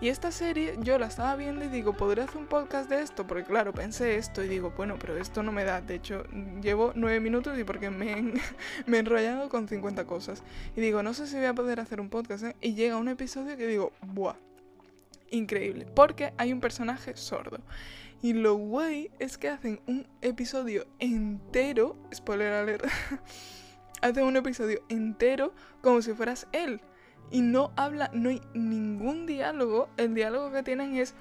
Y 0.00 0.08
esta 0.08 0.32
serie 0.32 0.74
yo 0.80 0.98
la 0.98 1.06
estaba 1.06 1.36
viendo 1.36 1.64
y 1.64 1.68
digo, 1.68 1.94
¿podría 1.94 2.24
hacer 2.24 2.36
un 2.36 2.46
podcast 2.46 2.90
de 2.90 3.00
esto? 3.00 3.26
Porque 3.26 3.44
claro, 3.44 3.72
pensé 3.72 4.16
esto 4.16 4.42
y 4.42 4.48
digo, 4.48 4.74
bueno, 4.76 4.96
pero 4.98 5.16
esto 5.16 5.42
no 5.42 5.52
me 5.52 5.64
da. 5.64 5.80
De 5.80 5.94
hecho, 5.94 6.24
llevo 6.60 6.92
nueve 6.94 7.20
minutos 7.20 7.58
y 7.58 7.64
porque 7.64 7.88
me, 7.88 8.34
me 8.86 8.96
he 8.96 9.00
enrollado 9.00 9.48
con 9.48 9.68
50 9.68 10.04
cosas. 10.04 10.42
Y 10.76 10.82
digo, 10.82 11.02
no 11.02 11.14
sé 11.14 11.26
si 11.26 11.36
voy 11.36 11.46
a 11.46 11.54
poder 11.54 11.80
hacer 11.80 12.00
un 12.00 12.10
podcast. 12.10 12.44
¿eh? 12.44 12.56
Y 12.60 12.74
llega 12.74 12.98
un 12.98 13.08
episodio 13.08 13.56
que 13.56 13.66
digo, 13.66 13.92
¡buah! 14.02 14.34
Increíble, 15.30 15.86
porque 15.94 16.32
hay 16.36 16.52
un 16.52 16.60
personaje 16.60 17.16
sordo. 17.16 17.58
Y 18.22 18.32
lo 18.32 18.54
guay 18.54 19.10
es 19.18 19.36
que 19.36 19.48
hacen 19.48 19.80
un 19.86 20.06
episodio 20.22 20.86
entero, 20.98 21.96
spoiler 22.14 22.54
alert, 22.54 22.86
hacen 24.00 24.24
un 24.24 24.36
episodio 24.36 24.80
entero 24.88 25.52
como 25.82 26.00
si 26.00 26.14
fueras 26.14 26.46
él. 26.52 26.80
Y 27.30 27.42
no 27.42 27.72
habla, 27.76 28.10
no 28.14 28.30
hay 28.30 28.40
ningún 28.54 29.26
diálogo. 29.26 29.88
El 29.96 30.14
diálogo 30.14 30.52
que 30.52 30.62
tienen 30.62 30.96
es 30.96 31.14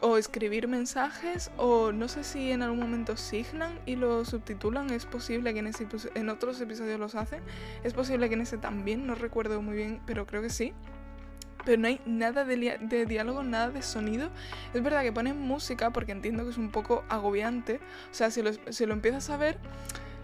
o 0.00 0.18
escribir 0.18 0.68
mensajes 0.68 1.50
o 1.56 1.90
no 1.90 2.08
sé 2.08 2.24
si 2.24 2.50
en 2.50 2.62
algún 2.62 2.80
momento 2.80 3.16
signan 3.16 3.80
y 3.86 3.96
lo 3.96 4.24
subtitulan. 4.24 4.90
Es 4.90 5.06
posible 5.06 5.54
que 5.54 5.60
en, 5.60 5.68
ese, 5.68 5.86
en 6.14 6.28
otros 6.28 6.60
episodios 6.60 7.00
los 7.00 7.14
hacen. 7.14 7.42
Es 7.82 7.94
posible 7.94 8.28
que 8.28 8.34
en 8.34 8.42
ese 8.42 8.58
también, 8.58 9.06
no 9.06 9.14
recuerdo 9.14 9.62
muy 9.62 9.74
bien, 9.74 10.00
pero 10.06 10.26
creo 10.26 10.42
que 10.42 10.50
sí 10.50 10.72
pero 11.64 11.80
no 11.80 11.88
hay 11.88 12.00
nada 12.06 12.44
de, 12.44 13.06
diálogo, 13.06 13.42
nada 13.42 13.70
de 13.70 13.82
sonido. 13.82 14.30
Es 14.72 14.82
verdad 14.82 15.02
que 15.02 15.12
ponen 15.12 15.38
música 15.38 15.90
porque 15.90 16.12
entiendo 16.12 16.44
que 16.44 16.50
es 16.50 16.58
un 16.58 16.70
poco 16.70 17.04
agobiante. 17.08 17.80
O 18.10 18.14
sea, 18.14 18.30
si 18.30 18.42
lo, 18.42 18.92
empiezas 18.92 19.30
a 19.30 19.36
ver, 19.36 19.58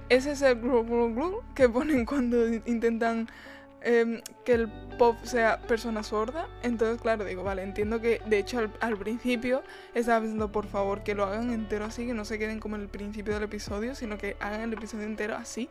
es 0.08 0.26
ese 0.26 0.54
glu, 0.54 0.84
glu, 0.84 1.14
glu 1.14 1.42
que 1.54 1.68
ponen 1.68 2.04
cuando 2.04 2.46
intentan 2.48 3.28
em, 3.82 4.20
que 4.44 4.52
el 4.52 4.68
pop 4.98 5.16
sea 5.22 5.60
persona 5.62 6.02
sorda. 6.02 6.48
Entonces, 6.62 7.00
claro, 7.00 7.24
digo, 7.24 7.42
vale, 7.42 7.62
entiendo 7.62 8.00
que 8.00 8.20
de 8.26 8.38
hecho 8.38 8.58
al, 8.58 8.72
al, 8.80 8.96
principio 8.96 9.62
estaba 9.94 10.20
pensando, 10.20 10.52
por 10.52 10.66
favor, 10.66 11.02
que 11.02 11.14
lo 11.14 11.24
hagan 11.24 11.50
entero 11.50 11.84
así, 11.84 12.06
que 12.06 12.14
no 12.14 12.24
se 12.24 12.38
queden 12.38 12.60
como 12.60 12.76
en 12.76 12.82
el 12.82 12.88
principio 12.88 13.34
del 13.34 13.44
episodio, 13.44 13.94
sino 13.94 14.18
que 14.18 14.36
hagan 14.40 14.60
el 14.60 14.72
episodio 14.72 15.04
entero 15.04 15.36
así. 15.36 15.68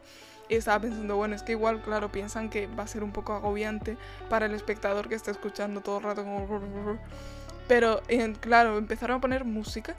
Y 0.50 0.56
estaba 0.56 0.80
pensando, 0.82 1.16
bueno, 1.16 1.36
es 1.36 1.44
que 1.44 1.52
igual, 1.52 1.82
claro, 1.84 2.12
piensan 2.12 2.50
que 2.50 2.66
va 2.66 2.84
a 2.84 2.88
ser 2.88 3.04
un 3.04 3.12
poco 3.12 3.34
agobiante 3.34 3.98
para 4.30 4.48
el 4.48 4.56
espectador 4.56 5.08
que 5.08 5.16
está 5.16 5.30
escuchando 5.30 5.82
todo 5.82 6.00
el 6.00 6.04
rato 6.04 6.24
como... 6.24 7.00
Pero, 7.70 8.02
claro, 8.42 8.80
empezaron 8.80 9.18
a 9.18 9.22
poner 9.22 9.46
música 9.46 9.96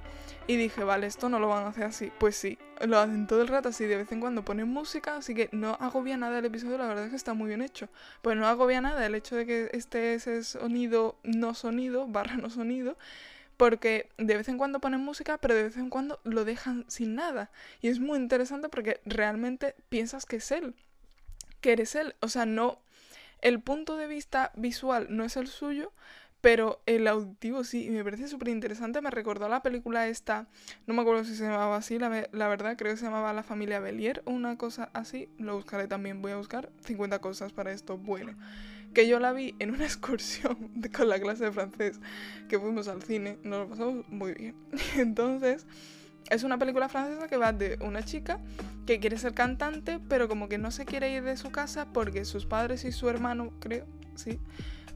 y 0.48 0.56
dije, 0.56 0.82
vale, 0.82 1.06
esto 1.06 1.28
no 1.28 1.38
lo 1.38 1.46
van 1.46 1.62
a 1.62 1.68
hacer 1.68 1.84
así. 1.84 2.10
Pues 2.18 2.34
sí, 2.34 2.58
lo 2.84 2.98
hacen 2.98 3.28
todo 3.28 3.42
el 3.42 3.46
rato 3.46 3.68
así, 3.68 3.86
de 3.86 3.96
vez 3.96 4.10
en 4.10 4.18
cuando 4.18 4.44
ponen 4.44 4.66
música, 4.66 5.18
así 5.18 5.36
que 5.36 5.48
no 5.52 5.78
agobia 5.78 6.16
nada 6.16 6.40
el 6.40 6.44
episodio, 6.46 6.78
la 6.78 6.88
verdad 6.88 7.04
es 7.04 7.10
que 7.10 7.16
está 7.16 7.32
muy 7.32 7.46
bien 7.46 7.62
hecho. 7.62 7.88
Pues 8.22 8.36
no 8.36 8.48
agobia 8.48 8.80
nada 8.80 9.06
el 9.06 9.14
hecho 9.14 9.36
de 9.36 9.46
que 9.46 9.70
esté 9.72 10.14
ese 10.14 10.42
sonido 10.42 11.16
no 11.22 11.54
sonido, 11.54 12.06
barra 12.08 12.38
no 12.38 12.50
sonido, 12.50 12.98
porque 13.56 14.08
de 14.18 14.36
vez 14.36 14.48
en 14.48 14.58
cuando 14.58 14.80
ponen 14.80 14.98
música, 14.98 15.38
pero 15.38 15.54
de 15.54 15.62
vez 15.62 15.76
en 15.76 15.90
cuando 15.90 16.18
lo 16.24 16.44
dejan 16.44 16.86
sin 16.88 17.14
nada. 17.14 17.52
Y 17.82 17.86
es 17.86 18.00
muy 18.00 18.18
interesante 18.18 18.68
porque 18.68 19.00
realmente 19.04 19.76
piensas 19.88 20.26
que 20.26 20.36
es 20.36 20.50
él, 20.50 20.74
que 21.60 21.70
eres 21.70 21.94
él. 21.94 22.16
O 22.18 22.26
sea, 22.26 22.46
no. 22.46 22.80
El 23.42 23.60
punto 23.60 23.96
de 23.96 24.06
vista 24.06 24.50
visual 24.56 25.06
no 25.08 25.24
es 25.24 25.36
el 25.36 25.46
suyo, 25.46 25.92
pero 26.40 26.82
el 26.86 27.06
auditivo 27.06 27.64
sí, 27.64 27.86
y 27.86 27.90
me 27.90 28.02
parece 28.04 28.28
súper 28.28 28.48
interesante. 28.48 29.00
Me 29.00 29.10
recordó 29.10 29.46
a 29.46 29.48
la 29.48 29.62
película 29.62 30.08
esta, 30.08 30.48
no 30.86 30.94
me 30.94 31.02
acuerdo 31.02 31.24
si 31.24 31.34
se 31.34 31.44
llamaba 31.44 31.76
así, 31.76 31.98
la, 31.98 32.28
la, 32.32 32.48
verdad 32.48 32.76
creo 32.76 32.92
que 32.92 32.98
se 32.98 33.04
llamaba 33.04 33.32
La 33.32 33.42
familia 33.42 33.80
Belier 33.80 34.22
o 34.24 34.30
una 34.30 34.56
cosa 34.56 34.90
así. 34.94 35.28
Lo 35.38 35.56
buscaré 35.56 35.86
también, 35.88 36.22
voy 36.22 36.32
a 36.32 36.36
buscar 36.36 36.70
50 36.84 37.18
cosas 37.20 37.52
para 37.52 37.72
esto. 37.72 37.98
Bueno 37.98 38.34
que 38.94 39.06
yo 39.06 39.20
la 39.20 39.32
vi 39.32 39.54
en 39.58 39.70
una 39.70 39.84
excursión 39.84 40.56
con 40.94 41.08
la 41.08 41.20
clase 41.20 41.44
de 41.44 41.52
francés, 41.52 42.00
que 42.48 42.58
fuimos 42.58 42.88
al 42.88 43.02
cine, 43.02 43.38
nos 43.42 43.60
lo 43.60 43.68
pasamos 43.68 44.08
muy 44.08 44.34
bien. 44.34 44.56
Entonces, 44.96 45.66
es 46.28 46.42
una 46.42 46.58
película 46.58 46.88
francesa 46.88 47.28
que 47.28 47.36
va 47.36 47.52
de 47.52 47.78
una 47.82 48.04
chica 48.04 48.40
que 48.86 49.00
quiere 49.00 49.18
ser 49.18 49.34
cantante, 49.34 50.00
pero 50.08 50.28
como 50.28 50.48
que 50.48 50.58
no 50.58 50.70
se 50.70 50.84
quiere 50.84 51.12
ir 51.12 51.22
de 51.22 51.36
su 51.36 51.50
casa 51.50 51.86
porque 51.92 52.24
sus 52.24 52.46
padres 52.46 52.84
y 52.84 52.92
su 52.92 53.08
hermano, 53.08 53.52
creo, 53.60 53.86
sí, 54.14 54.38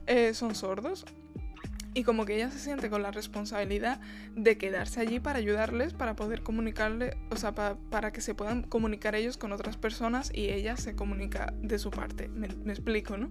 eh, 0.07 0.33
son 0.33 0.55
sordos 0.55 1.05
y 1.95 2.03
como 2.03 2.25
que 2.25 2.35
ella 2.35 2.51
se 2.51 2.59
siente 2.59 2.89
con 2.89 3.01
la 3.01 3.09
responsabilidad 3.09 4.01
de 4.35 4.57
quedarse 4.57 4.99
allí 4.99 5.21
para 5.21 5.39
ayudarles, 5.39 5.93
para 5.93 6.15
poder 6.15 6.43
comunicarle, 6.43 7.17
o 7.31 7.37
sea, 7.37 7.55
para 7.55 8.11
que 8.11 8.19
se 8.19 8.35
puedan 8.35 8.63
comunicar 8.63 9.15
ellos 9.15 9.37
con 9.37 9.53
otras 9.53 9.77
personas 9.77 10.29
y 10.33 10.49
ella 10.49 10.75
se 10.75 10.93
comunica 10.93 11.53
de 11.61 11.79
su 11.79 11.91
parte. 11.91 12.27
Me, 12.27 12.49
me, 12.65 12.73
explico, 12.73 13.15
¿no? 13.15 13.29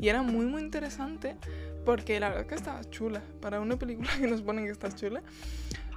Y 0.00 0.08
era 0.08 0.22
muy, 0.22 0.46
muy 0.46 0.62
interesante 0.62 1.36
porque 1.84 2.18
la 2.18 2.30
verdad 2.30 2.46
que 2.46 2.56
estaba 2.56 2.82
chula. 2.90 3.22
Para 3.40 3.60
una 3.60 3.76
película 3.76 4.10
que 4.18 4.26
nos 4.26 4.42
ponen 4.42 4.64
que 4.64 4.72
está 4.72 4.92
chula. 4.92 5.22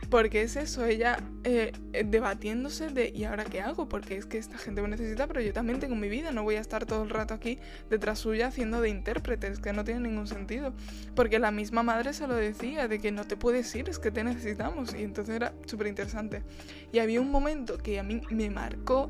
Porque 0.09 0.43
es 0.43 0.55
eso, 0.55 0.85
ella 0.85 1.17
eh, 1.43 1.71
eh, 1.93 2.03
debatiéndose 2.05 2.89
de 2.89 3.11
¿y 3.13 3.23
ahora 3.23 3.43
qué 3.45 3.61
hago? 3.61 3.89
Porque 3.89 4.17
es 4.17 4.25
que 4.25 4.37
esta 4.37 4.57
gente 4.57 4.81
me 4.81 4.87
necesita, 4.87 5.27
pero 5.27 5.41
yo 5.41 5.51
también 5.53 5.79
tengo 5.79 5.95
mi 5.95 6.09
vida, 6.09 6.31
no 6.31 6.43
voy 6.43 6.55
a 6.55 6.59
estar 6.59 6.85
todo 6.85 7.03
el 7.03 7.09
rato 7.09 7.33
aquí 7.33 7.59
detrás 7.89 8.19
suya 8.19 8.47
haciendo 8.47 8.81
de 8.81 8.89
intérprete, 8.89 9.47
es 9.47 9.59
que 9.59 9.73
no 9.73 9.83
tiene 9.83 10.01
ningún 10.01 10.27
sentido. 10.27 10.73
Porque 11.15 11.39
la 11.39 11.51
misma 11.51 11.83
madre 11.83 12.13
se 12.13 12.27
lo 12.27 12.35
decía, 12.35 12.87
de 12.87 12.99
que 12.99 13.11
no 13.11 13.25
te 13.25 13.35
puedes 13.35 13.73
ir, 13.75 13.89
es 13.89 13.99
que 13.99 14.11
te 14.11 14.23
necesitamos. 14.23 14.93
Y 14.93 15.03
entonces 15.03 15.35
era 15.35 15.53
súper 15.65 15.87
interesante. 15.87 16.43
Y 16.91 16.99
había 16.99 17.21
un 17.21 17.31
momento 17.31 17.77
que 17.77 17.99
a 17.99 18.03
mí 18.03 18.21
me 18.29 18.49
marcó, 18.49 19.09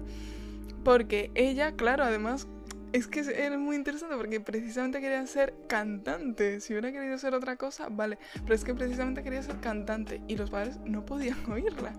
porque 0.84 1.32
ella, 1.36 1.74
claro, 1.74 2.04
además 2.04 2.48
es 2.96 3.08
que 3.08 3.20
era 3.20 3.58
muy 3.58 3.76
interesante 3.76 4.16
porque 4.16 4.40
precisamente 4.40 5.02
quería 5.02 5.28
ser 5.28 5.54
cantante. 5.68 6.62
Si 6.62 6.72
hubiera 6.72 6.94
querido 6.94 7.18
ser 7.18 7.34
otra 7.34 7.58
cosa, 7.58 7.90
vale. 7.90 8.18
Pero 8.44 8.56
es 8.56 8.64
que 8.64 8.74
precisamente 8.74 9.22
quería 9.22 9.44
ser 9.44 9.60
cantante 9.60 10.22
y 10.30 10.38
los 10.38 10.50
padres 10.50 10.78
no 10.86 11.06
podían 11.06 11.38
oírla. 11.52 11.92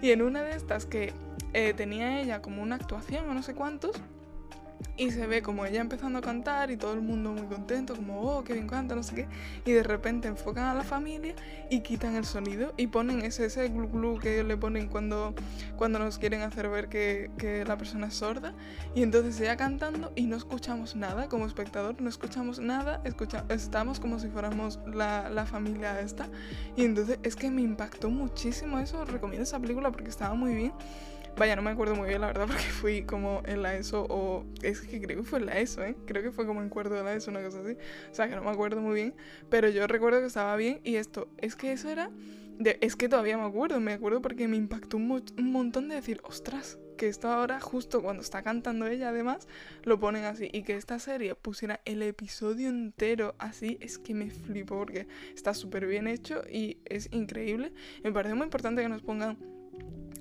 Y 0.00 0.12
en 0.12 0.22
una 0.22 0.44
de 0.44 0.54
estas 0.54 0.86
que 0.86 1.12
eh, 1.54 1.74
tenía 1.74 2.20
ella 2.20 2.40
como 2.40 2.62
una 2.62 2.76
actuación 2.76 3.28
o 3.28 3.34
no 3.34 3.42
sé 3.42 3.54
cuántos, 3.54 4.00
y 4.96 5.10
se 5.10 5.26
ve 5.26 5.42
como 5.42 5.66
ella 5.66 5.80
empezando 5.80 6.20
a 6.20 6.22
cantar 6.22 6.70
y 6.70 6.76
todo 6.76 6.92
el 6.94 7.02
mundo 7.02 7.32
muy 7.32 7.46
contento, 7.46 7.96
como, 7.96 8.20
oh, 8.20 8.44
qué 8.44 8.52
bien 8.52 8.68
canta, 8.68 8.94
no 8.94 9.02
sé 9.02 9.14
qué. 9.14 9.28
Y 9.64 9.72
de 9.72 9.82
repente 9.82 10.28
enfocan 10.28 10.64
a 10.64 10.74
la 10.74 10.84
familia 10.84 11.34
y 11.68 11.80
quitan 11.80 12.14
el 12.14 12.24
sonido 12.24 12.72
y 12.76 12.86
ponen 12.86 13.22
ese, 13.22 13.46
ese 13.46 13.68
glu 13.68 13.88
glu 13.88 14.18
que 14.18 14.44
le 14.44 14.56
ponen 14.56 14.88
cuando, 14.88 15.34
cuando 15.76 15.98
nos 15.98 16.18
quieren 16.18 16.42
hacer 16.42 16.68
ver 16.68 16.88
que, 16.88 17.30
que, 17.38 17.64
la 17.64 17.76
persona 17.76 18.06
es 18.08 18.14
sorda. 18.14 18.54
Y 18.94 19.02
entonces 19.02 19.40
ella 19.40 19.56
cantando 19.56 20.12
y 20.14 20.26
no 20.26 20.36
escuchamos 20.36 20.94
nada 20.94 21.28
como 21.28 21.46
espectador, 21.46 22.00
no 22.00 22.08
escuchamos 22.08 22.60
nada, 22.60 23.00
escucha, 23.04 23.44
estamos 23.48 23.98
como 23.98 24.20
si 24.20 24.28
fuéramos 24.28 24.78
la, 24.86 25.28
la 25.28 25.44
familia 25.44 26.00
esta. 26.00 26.28
Y 26.76 26.84
entonces 26.84 27.18
es 27.24 27.34
que 27.34 27.50
me 27.50 27.62
impactó 27.62 28.10
muchísimo 28.10 28.78
eso, 28.78 29.04
recomiendo 29.04 29.42
esa 29.42 29.58
película 29.58 29.90
porque 29.90 30.10
estaba 30.10 30.34
muy 30.34 30.54
bien. 30.54 30.72
Vaya, 31.36 31.56
no 31.56 31.62
me 31.62 31.70
acuerdo 31.70 31.96
muy 31.96 32.08
bien, 32.08 32.20
la 32.20 32.28
verdad, 32.28 32.46
porque 32.48 32.62
fui 32.62 33.02
como 33.02 33.42
en 33.44 33.62
la 33.62 33.74
ESO 33.74 34.06
o... 34.08 34.44
Es 34.62 34.80
que 34.80 35.00
creo 35.00 35.18
que 35.18 35.24
fue 35.24 35.40
en 35.40 35.46
la 35.46 35.58
ESO, 35.58 35.82
¿eh? 35.82 35.96
Creo 36.06 36.22
que 36.22 36.30
fue 36.30 36.46
como 36.46 36.62
en 36.62 36.68
cuarto 36.68 36.94
de 36.94 37.02
la 37.02 37.12
ESO, 37.12 37.32
una 37.32 37.42
cosa 37.42 37.60
así. 37.60 37.76
O 38.10 38.14
sea, 38.14 38.28
que 38.28 38.36
no 38.36 38.44
me 38.44 38.50
acuerdo 38.50 38.80
muy 38.80 38.94
bien. 38.94 39.14
Pero 39.50 39.68
yo 39.68 39.86
recuerdo 39.88 40.20
que 40.20 40.26
estaba 40.26 40.54
bien 40.56 40.80
y 40.84 40.96
esto, 40.96 41.28
es 41.38 41.56
que 41.56 41.72
eso 41.72 41.88
era... 41.88 42.10
De, 42.58 42.78
es 42.80 42.94
que 42.94 43.08
todavía 43.08 43.36
me 43.36 43.42
acuerdo, 43.42 43.80
me 43.80 43.94
acuerdo 43.94 44.22
porque 44.22 44.46
me 44.46 44.56
impactó 44.56 44.96
un, 44.96 45.10
un 45.10 45.50
montón 45.50 45.88
de 45.88 45.96
decir, 45.96 46.20
ostras, 46.22 46.78
que 46.96 47.08
esto 47.08 47.26
ahora, 47.26 47.60
justo 47.60 48.00
cuando 48.00 48.22
está 48.22 48.42
cantando 48.42 48.86
ella, 48.86 49.08
además, 49.08 49.48
lo 49.82 49.98
ponen 49.98 50.22
así. 50.24 50.50
Y 50.52 50.62
que 50.62 50.76
esta 50.76 51.00
serie 51.00 51.34
pusiera 51.34 51.80
el 51.84 52.00
episodio 52.02 52.68
entero 52.68 53.34
así, 53.40 53.76
es 53.80 53.98
que 53.98 54.14
me 54.14 54.30
flipo 54.30 54.78
porque 54.78 55.08
está 55.34 55.52
súper 55.52 55.86
bien 55.86 56.06
hecho 56.06 56.42
y 56.48 56.78
es 56.84 57.08
increíble. 57.10 57.72
Me 58.04 58.12
parece 58.12 58.36
muy 58.36 58.44
importante 58.44 58.82
que 58.82 58.88
nos 58.88 59.02
pongan 59.02 59.36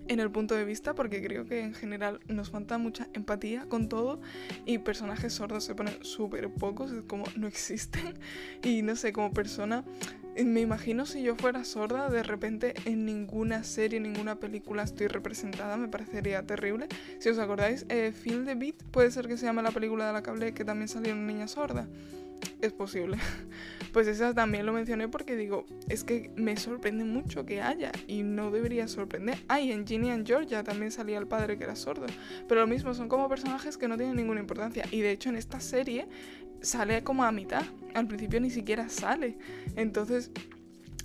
en 0.07 0.19
el 0.19 0.31
punto 0.31 0.55
de 0.55 0.65
vista 0.65 0.93
porque 0.95 1.21
creo 1.23 1.45
que 1.45 1.61
en 1.61 1.73
general 1.73 2.19
nos 2.27 2.49
falta 2.49 2.77
mucha 2.77 3.07
empatía 3.13 3.65
con 3.67 3.89
todo 3.89 4.19
y 4.65 4.79
personajes 4.79 5.33
sordos 5.33 5.63
se 5.63 5.75
ponen 5.75 6.03
súper 6.03 6.49
pocos, 6.49 6.91
es 6.91 7.03
como 7.05 7.25
no 7.35 7.47
existen 7.47 8.13
y 8.63 8.81
no 8.81 8.95
sé, 8.95 9.13
como 9.13 9.31
persona 9.31 9.83
me 10.35 10.61
imagino 10.61 11.05
si 11.05 11.21
yo 11.21 11.35
fuera 11.35 11.63
sorda, 11.63 12.09
de 12.09 12.23
repente 12.23 12.73
en 12.85 13.05
ninguna 13.05 13.63
serie, 13.63 13.99
ninguna 13.99 14.39
película 14.39 14.83
estoy 14.83 15.07
representada, 15.07 15.77
me 15.77 15.87
parecería 15.87 16.41
terrible. 16.43 16.87
Si 17.19 17.29
os 17.29 17.37
acordáis, 17.37 17.85
eh, 17.89 18.11
Feel 18.11 18.43
the 18.45 18.55
Beat 18.55 18.83
puede 18.91 19.11
ser 19.11 19.27
que 19.27 19.37
se 19.37 19.45
llame 19.45 19.61
la 19.61 19.71
película 19.71 20.07
de 20.07 20.13
la 20.13 20.23
cable 20.23 20.53
que 20.53 20.65
también 20.65 20.87
salió 20.87 21.13
una 21.13 21.21
niña 21.21 21.47
sorda 21.47 21.87
es 22.61 22.73
posible. 22.73 23.17
Pues 23.93 24.07
esa 24.07 24.33
también 24.33 24.65
lo 24.65 24.73
mencioné 24.73 25.07
porque 25.07 25.35
digo, 25.35 25.67
es 25.87 26.03
que 26.03 26.31
me 26.35 26.57
sorprende 26.57 27.03
mucho 27.03 27.45
que 27.45 27.61
haya 27.61 27.91
y 28.07 28.23
no 28.23 28.49
debería 28.49 28.87
sorprender. 28.87 29.37
Ah, 29.47 29.59
y 29.59 29.71
en 29.71 29.85
Ginny 29.85 30.09
and 30.09 30.25
Georgia 30.25 30.63
también 30.63 30.91
salía 30.91 31.19
el 31.19 31.27
padre 31.27 31.59
que 31.59 31.65
era 31.65 31.75
sordo. 31.75 32.07
Pero 32.47 32.61
lo 32.61 32.65
mismo, 32.65 32.95
son 32.95 33.07
como 33.07 33.29
personajes 33.29 33.77
que 33.77 33.87
no 33.87 33.95
tienen 33.95 34.15
ninguna 34.15 34.39
importancia. 34.39 34.83
Y 34.89 35.01
de 35.01 35.11
hecho 35.11 35.29
en 35.29 35.35
esta 35.35 35.59
serie 35.59 36.07
sale 36.63 37.03
como 37.03 37.23
a 37.23 37.31
mitad. 37.31 37.65
Al 37.93 38.07
principio 38.07 38.41
ni 38.41 38.49
siquiera 38.49 38.89
sale. 38.89 39.37
Entonces 39.75 40.31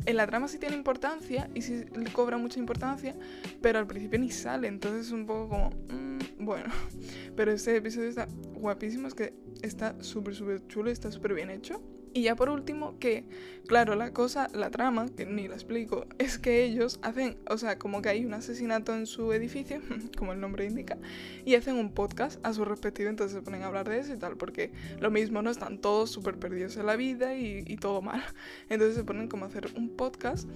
en 0.07 0.17
la 0.17 0.27
trama 0.27 0.49
sí 0.49 0.59
tiene 0.59 0.77
importancia 0.77 1.51
y 1.55 1.63
sí 1.63 1.85
le 1.95 2.11
cobra 2.13 2.39
mucha 2.39 2.59
importancia, 2.59 3.15
pero 3.61 3.79
al 3.79 3.87
principio 3.87 4.19
ni 4.19 4.31
sale, 4.31 4.69
entonces 4.69 5.07
es 5.07 5.13
un 5.13 5.27
poco 5.27 5.49
como, 5.49 5.71
mm, 5.71 6.45
bueno, 6.45 6.71
pero 7.37 7.53
este 7.53 7.77
episodio 7.77 8.09
está 8.09 8.27
guapísimo, 8.55 9.09
es 9.09 9.15
que 9.15 9.35
está 9.63 10.03
súper, 10.03 10.35
súper 10.35 10.67
chulo, 10.67 10.91
está 10.91 11.11
súper 11.11 11.35
bien 11.35 11.51
hecho. 11.51 11.83
Y 12.19 12.23
ya 12.23 12.35
por 12.35 12.49
último, 12.49 12.99
que, 12.99 13.23
claro, 13.69 13.95
la 13.95 14.13
cosa, 14.13 14.49
la 14.53 14.73
trama, 14.73 15.07
que 15.09 15.25
ni 15.25 15.47
la 15.47 15.55
explico, 15.55 16.05
es 16.19 16.37
que 16.37 16.65
ellos 16.65 16.99
hacen, 17.01 17.37
o 17.49 17.57
sea, 17.59 17.79
como 17.79 18.03
que 18.03 18.09
hay 18.09 18.25
un 18.27 18.35
asesinato 18.35 18.93
en 18.93 19.07
su 19.07 19.33
edificio, 19.33 19.81
como 20.19 20.33
el 20.33 20.41
nombre 20.41 20.67
indica, 20.67 20.99
y 21.45 21.55
hacen 21.55 21.77
un 21.77 21.93
podcast 21.93 22.45
a 22.45 22.53
su 22.53 22.65
respectivo, 22.65 23.09
entonces 23.09 23.37
se 23.37 23.43
ponen 23.45 23.63
a 23.63 23.67
hablar 23.67 23.89
de 23.89 24.01
eso 24.01 24.13
y 24.13 24.17
tal, 24.17 24.37
porque 24.37 24.73
lo 24.99 25.13
mismo, 25.13 25.43
¿no? 25.43 25.51
Están 25.51 25.79
todos 25.79 26.11
súper 26.11 26.41
perdidos 26.41 26.77
en 26.77 26.87
la 26.87 26.97
vida 26.97 27.37
y, 27.37 27.77
todo 27.77 28.03
mal. 28.03 28.25
Entonces 28.69 28.97
se 28.97 29.05
ponen 29.05 29.29
como 29.29 29.45
a 29.45 29.49
hacer 29.49 29.69
un 29.77 29.91
podcast 29.91 30.49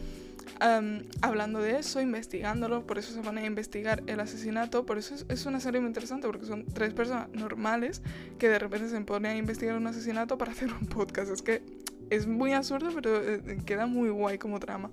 hablando 1.21 1.61
de 1.61 1.79
eso, 1.79 2.01
investigándolo, 2.01 2.87
por 2.87 2.99
eso 2.99 3.13
se 3.13 3.21
van 3.21 3.39
a 3.39 3.45
investigar 3.45 4.03
el 4.07 4.21
asesinato, 4.21 4.87
por 4.87 4.99
eso 4.99 5.15
es, 5.29 5.47
una 5.47 5.61
serie 5.61 5.81
muy 5.81 5.89
interesante, 5.89 6.27
porque 6.27 6.47
son 6.47 6.65
tres 6.67 6.95
personas 6.95 7.29
normales 7.31 8.03
que 8.39 8.49
de 8.49 8.59
repente 8.59 8.89
se 8.89 9.01
ponen 9.01 9.33
a 9.33 9.37
investigar 9.37 9.77
un 9.77 9.87
asesinato 9.87 10.39
para 10.39 10.53
hacer 10.53 10.73
un 10.73 10.87
podcast. 10.87 11.31
Es 11.31 11.43
que 11.43 11.63
es 12.11 12.27
muy 12.27 12.53
absurdo, 12.53 12.91
pero 12.95 13.21
eh, 13.23 13.59
queda 13.65 13.87
muy 13.87 14.11
guay 14.11 14.39
como 14.39 14.61
trama. 14.61 14.91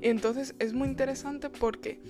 Y 0.00 0.08
entonces 0.08 0.54
es 0.58 0.72
muy 0.72 0.88
interesante 0.88 1.50
porque, 1.50 2.00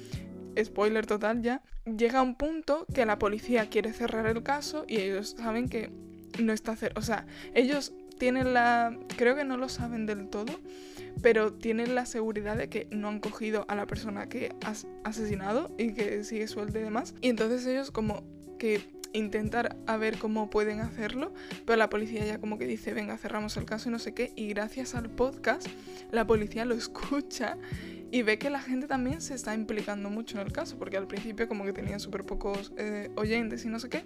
spoiler 0.63 1.07
total 1.07 1.43
ya, 1.43 1.63
llega 1.85 2.23
un 2.23 2.37
punto 2.37 2.87
que 2.95 3.05
la 3.07 3.19
policía 3.19 3.69
quiere 3.69 3.93
cerrar 3.93 4.27
el 4.27 4.43
caso 4.43 4.85
y 4.89 4.97
ellos 4.97 5.35
saben 5.39 5.69
que 5.69 5.91
no 6.41 6.53
está 6.53 6.77
cerrado. 6.77 7.01
O 7.01 7.05
sea, 7.05 7.27
ellos 7.55 7.93
tienen 8.19 8.55
la... 8.55 8.97
creo 9.17 9.35
que 9.37 9.45
no 9.45 9.57
lo 9.57 9.69
saben 9.69 10.07
del 10.07 10.29
todo 10.29 10.53
pero 11.23 11.53
tienen 11.53 11.95
la 11.95 12.07
seguridad 12.07 12.57
de 12.57 12.69
que 12.69 12.87
no 12.91 13.09
han 13.09 13.21
cogido 13.21 13.65
a 13.69 13.75
la 13.75 13.87
persona 13.87 14.29
que 14.29 14.55
has 14.65 14.87
asesinado 15.05 15.75
y 15.79 15.93
que 15.93 16.25
sigue 16.25 16.47
suelta 16.49 16.79
y 16.79 16.83
demás. 16.83 17.15
Y 17.21 17.29
entonces 17.29 17.67
ellos 17.67 17.91
como 17.91 18.25
que 18.59 18.95
intentar 19.15 19.77
a 19.87 19.97
ver 19.97 20.19
cómo 20.19 20.51
pueden 20.51 20.81
hacerlo, 20.81 21.33
pero 21.65 21.77
la 21.77 21.89
policía 21.89 22.25
ya 22.27 22.39
como 22.39 22.59
que 22.59 22.67
dice, 22.67 22.93
venga, 22.93 23.17
cerramos 23.17 23.57
el 23.57 23.65
caso 23.65 23.89
y 23.89 23.93
no 23.93 23.99
sé 23.99 24.13
qué, 24.13 24.33
y 24.37 24.49
gracias 24.49 24.95
al 24.95 25.09
podcast 25.09 25.67
la 26.11 26.27
policía 26.27 26.65
lo 26.65 26.75
escucha 26.75 27.57
y 28.11 28.23
ve 28.23 28.39
que 28.39 28.51
la 28.51 28.61
gente 28.61 28.87
también 28.87 29.21
se 29.21 29.35
está 29.35 29.55
implicando 29.55 30.11
mucho 30.11 30.39
en 30.41 30.47
el 30.47 30.53
caso, 30.53 30.79
porque 30.79 30.97
al 30.97 31.07
principio 31.07 31.49
como 31.49 31.65
que 31.65 31.73
tenían 31.73 32.01
súper 32.01 32.25
pocos 32.25 32.73
eh, 32.77 33.11
oyentes 33.17 33.65
y 33.65 33.69
no 33.69 33.79
sé 33.79 33.89
qué, 33.89 34.05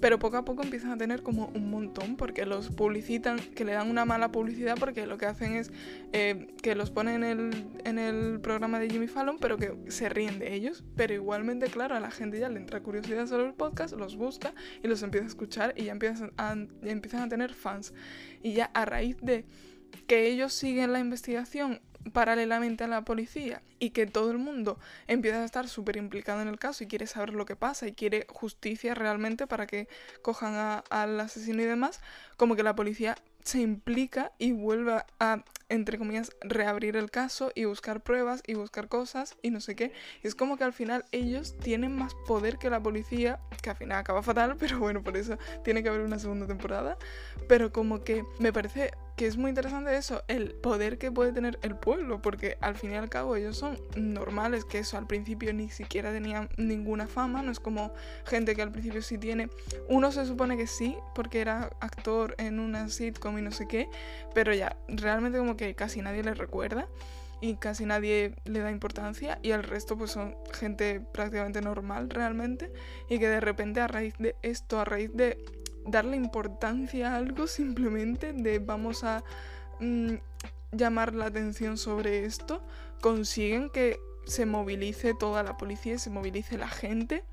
pero 0.00 0.18
poco 0.18 0.36
a 0.36 0.44
poco 0.44 0.62
empiezan 0.62 0.90
a 0.90 0.98
tener 0.98 1.22
como 1.22 1.46
un 1.54 1.70
montón, 1.70 2.16
porque 2.16 2.44
los 2.44 2.70
publicitan, 2.70 3.38
que 3.38 3.64
le 3.64 3.72
dan 3.72 3.90
una 3.90 4.04
mala 4.04 4.30
publicidad, 4.30 4.76
porque 4.78 5.06
lo 5.06 5.18
que 5.18 5.26
hacen 5.26 5.54
es 5.54 5.72
eh, 6.12 6.48
que 6.62 6.74
los 6.74 6.90
ponen 6.90 7.24
en 7.24 7.40
el, 7.40 7.66
en 7.84 7.98
el 7.98 8.40
programa 8.40 8.78
de 8.78 8.90
Jimmy 8.90 9.06
Fallon, 9.06 9.38
pero 9.38 9.56
que 9.56 9.74
se 9.88 10.08
ríen 10.08 10.38
de 10.38 10.54
ellos, 10.54 10.84
pero 10.96 11.14
igualmente, 11.14 11.66
claro, 11.68 11.96
a 11.96 12.00
la 12.00 12.10
gente 12.10 12.38
ya 12.38 12.48
le 12.48 12.58
entra 12.58 12.82
curiosidad 12.82 13.26
sobre 13.26 13.46
el 13.46 13.54
podcast, 13.54 13.94
los 13.94 14.16
busca 14.16 14.54
y 14.82 14.88
los 14.88 15.02
empieza 15.02 15.26
a 15.26 15.28
escuchar 15.28 15.74
y 15.76 15.88
empiezan 15.88 16.32
a, 16.36 16.54
ya 16.82 16.90
empiezan 16.90 17.22
a 17.22 17.28
tener 17.28 17.54
fans. 17.54 17.94
Y 18.42 18.52
ya 18.52 18.70
a 18.74 18.84
raíz 18.84 19.16
de 19.22 19.44
que 20.06 20.28
ellos 20.28 20.52
siguen 20.52 20.92
la 20.92 21.00
investigación 21.00 21.80
paralelamente 22.12 22.84
a 22.84 22.88
la 22.88 23.04
policía 23.04 23.62
y 23.78 23.90
que 23.90 24.06
todo 24.06 24.30
el 24.30 24.38
mundo 24.38 24.78
empieza 25.06 25.42
a 25.42 25.44
estar 25.44 25.68
súper 25.68 25.96
implicado 25.96 26.42
en 26.42 26.48
el 26.48 26.58
caso 26.58 26.84
y 26.84 26.86
quiere 26.86 27.06
saber 27.06 27.34
lo 27.34 27.46
que 27.46 27.56
pasa 27.56 27.86
y 27.86 27.92
quiere 27.92 28.26
justicia 28.28 28.94
realmente 28.94 29.46
para 29.46 29.66
que 29.66 29.88
cojan 30.22 30.82
al 30.90 31.20
asesino 31.20 31.62
y 31.62 31.66
demás, 31.66 32.00
como 32.36 32.56
que 32.56 32.62
la 32.62 32.74
policía 32.74 33.16
se 33.46 33.60
implica 33.60 34.32
y 34.38 34.50
vuelve 34.50 35.04
a, 35.20 35.44
entre 35.68 35.98
comillas, 35.98 36.32
reabrir 36.40 36.96
el 36.96 37.12
caso 37.12 37.52
y 37.54 37.64
buscar 37.64 38.02
pruebas 38.02 38.42
y 38.44 38.54
buscar 38.54 38.88
cosas 38.88 39.36
y 39.40 39.50
no 39.50 39.60
sé 39.60 39.76
qué. 39.76 39.92
es 40.24 40.34
como 40.34 40.56
que 40.56 40.64
al 40.64 40.72
final 40.72 41.04
ellos 41.12 41.56
tienen 41.58 41.94
más 41.96 42.14
poder 42.26 42.58
que 42.58 42.70
la 42.70 42.82
policía, 42.82 43.38
que 43.62 43.70
al 43.70 43.76
final 43.76 43.98
acaba 43.98 44.22
fatal, 44.22 44.56
pero 44.58 44.80
bueno, 44.80 45.02
por 45.02 45.16
eso 45.16 45.38
tiene 45.62 45.84
que 45.84 45.88
haber 45.88 46.00
una 46.00 46.18
segunda 46.18 46.46
temporada. 46.46 46.98
Pero 47.48 47.72
como 47.72 48.02
que 48.02 48.24
me 48.40 48.52
parece 48.52 48.90
que 49.16 49.26
es 49.26 49.36
muy 49.38 49.48
interesante 49.48 49.96
eso, 49.96 50.22
el 50.28 50.52
poder 50.52 50.98
que 50.98 51.10
puede 51.10 51.32
tener 51.32 51.58
el 51.62 51.74
pueblo, 51.74 52.20
porque 52.20 52.58
al 52.60 52.76
fin 52.76 52.92
y 52.92 52.96
al 52.96 53.08
cabo 53.08 53.34
ellos 53.34 53.56
son 53.56 53.78
normales, 53.96 54.64
que 54.64 54.78
eso 54.78 54.98
al 54.98 55.06
principio 55.06 55.52
ni 55.54 55.70
siquiera 55.70 56.12
tenían 56.12 56.50
ninguna 56.58 57.06
fama, 57.06 57.42
no 57.42 57.50
es 57.50 57.58
como 57.58 57.92
gente 58.26 58.54
que 58.54 58.62
al 58.62 58.70
principio 58.70 59.00
sí 59.00 59.16
tiene, 59.16 59.48
uno 59.88 60.12
se 60.12 60.26
supone 60.26 60.56
que 60.56 60.66
sí, 60.66 60.96
porque 61.14 61.40
era 61.40 61.70
actor 61.80 62.34
en 62.38 62.60
una 62.60 62.88
sitcom 62.90 63.38
y 63.38 63.42
no 63.42 63.52
sé 63.52 63.66
qué, 63.66 63.88
pero 64.34 64.52
ya, 64.52 64.76
realmente 64.86 65.38
como 65.38 65.56
que 65.56 65.74
casi 65.74 66.02
nadie 66.02 66.22
le 66.22 66.34
recuerda 66.34 66.86
y 67.40 67.56
casi 67.56 67.84
nadie 67.86 68.34
le 68.44 68.60
da 68.60 68.70
importancia 68.70 69.38
y 69.42 69.50
el 69.50 69.62
resto 69.62 69.96
pues 69.96 70.10
son 70.10 70.36
gente 70.52 71.00
prácticamente 71.12 71.60
normal 71.60 72.08
realmente 72.10 72.72
y 73.08 73.18
que 73.18 73.28
de 73.28 73.40
repente 73.40 73.80
a 73.80 73.88
raíz 73.88 74.14
de 74.18 74.36
esto, 74.42 74.80
a 74.80 74.84
raíz 74.84 75.12
de 75.14 75.38
darle 75.86 76.16
importancia 76.16 77.12
a 77.12 77.16
algo 77.16 77.46
simplemente 77.46 78.32
de 78.32 78.58
vamos 78.58 79.04
a 79.04 79.24
mm, 79.80 80.14
llamar 80.72 81.14
la 81.14 81.26
atención 81.26 81.78
sobre 81.78 82.24
esto, 82.24 82.62
consiguen 83.00 83.70
que 83.70 83.98
se 84.26 84.46
movilice 84.46 85.14
toda 85.14 85.42
la 85.42 85.56
policía, 85.56 85.94
y 85.94 85.98
se 85.98 86.10
movilice 86.10 86.58
la 86.58 86.68
gente. 86.68 87.24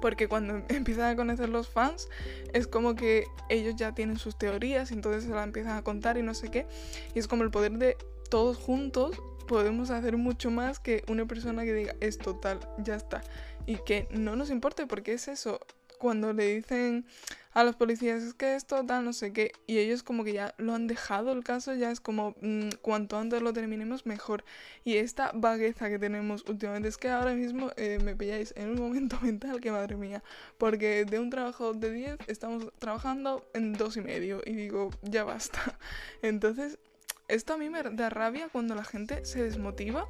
Porque 0.00 0.28
cuando 0.28 0.62
empiezan 0.68 1.12
a 1.12 1.16
conocer 1.16 1.48
los 1.48 1.68
fans, 1.68 2.08
es 2.52 2.66
como 2.66 2.94
que 2.94 3.26
ellos 3.48 3.76
ya 3.76 3.94
tienen 3.94 4.18
sus 4.18 4.36
teorías, 4.36 4.90
y 4.90 4.94
entonces 4.94 5.24
se 5.24 5.30
la 5.30 5.44
empiezan 5.44 5.76
a 5.76 5.82
contar 5.82 6.18
y 6.18 6.22
no 6.22 6.34
sé 6.34 6.50
qué. 6.50 6.66
Y 7.14 7.18
es 7.18 7.28
como 7.28 7.44
el 7.44 7.50
poder 7.50 7.72
de 7.72 7.96
todos 8.28 8.56
juntos 8.56 9.16
podemos 9.46 9.90
hacer 9.90 10.16
mucho 10.16 10.50
más 10.50 10.78
que 10.78 11.04
una 11.08 11.26
persona 11.26 11.64
que 11.64 11.74
diga 11.74 11.94
es 12.00 12.18
total, 12.18 12.60
ya 12.78 12.96
está. 12.96 13.22
Y 13.66 13.76
que 13.76 14.08
no 14.10 14.34
nos 14.34 14.50
importe 14.50 14.86
porque 14.86 15.12
es 15.12 15.28
eso. 15.28 15.60
Cuando 16.02 16.32
le 16.32 16.56
dicen 16.56 17.06
a 17.52 17.62
los 17.62 17.76
policías, 17.76 18.24
es 18.24 18.34
que 18.34 18.56
esto 18.56 18.84
tal, 18.84 19.04
no 19.04 19.12
sé 19.12 19.32
qué, 19.32 19.52
y 19.68 19.78
ellos 19.78 20.02
como 20.02 20.24
que 20.24 20.32
ya 20.32 20.52
lo 20.58 20.74
han 20.74 20.88
dejado 20.88 21.30
el 21.30 21.44
caso, 21.44 21.74
ya 21.74 21.92
es 21.92 22.00
como 22.00 22.34
mm, 22.40 22.70
cuanto 22.80 23.16
antes 23.16 23.40
lo 23.40 23.52
terminemos 23.52 24.04
mejor. 24.04 24.42
Y 24.82 24.96
esta 24.96 25.30
vagueza 25.32 25.88
que 25.90 26.00
tenemos 26.00 26.44
últimamente 26.48 26.88
es 26.88 26.96
que 26.96 27.08
ahora 27.08 27.34
mismo 27.34 27.70
eh, 27.76 28.00
me 28.02 28.16
pilláis 28.16 28.52
en 28.56 28.70
un 28.70 28.80
momento 28.80 29.16
mental 29.22 29.60
que 29.60 29.70
madre 29.70 29.94
mía, 29.94 30.24
porque 30.58 31.04
de 31.04 31.20
un 31.20 31.30
trabajo 31.30 31.72
de 31.72 31.92
10 31.92 32.16
estamos 32.26 32.72
trabajando 32.80 33.48
en 33.54 33.74
dos 33.74 33.96
y 33.96 34.00
medio 34.00 34.40
y 34.44 34.54
digo, 34.54 34.90
ya 35.02 35.22
basta. 35.22 35.78
Entonces, 36.22 36.80
esto 37.28 37.52
a 37.54 37.58
mí 37.58 37.70
me 37.70 37.84
da 37.84 38.10
rabia 38.10 38.48
cuando 38.50 38.74
la 38.74 38.82
gente 38.82 39.24
se 39.24 39.44
desmotiva 39.44 40.08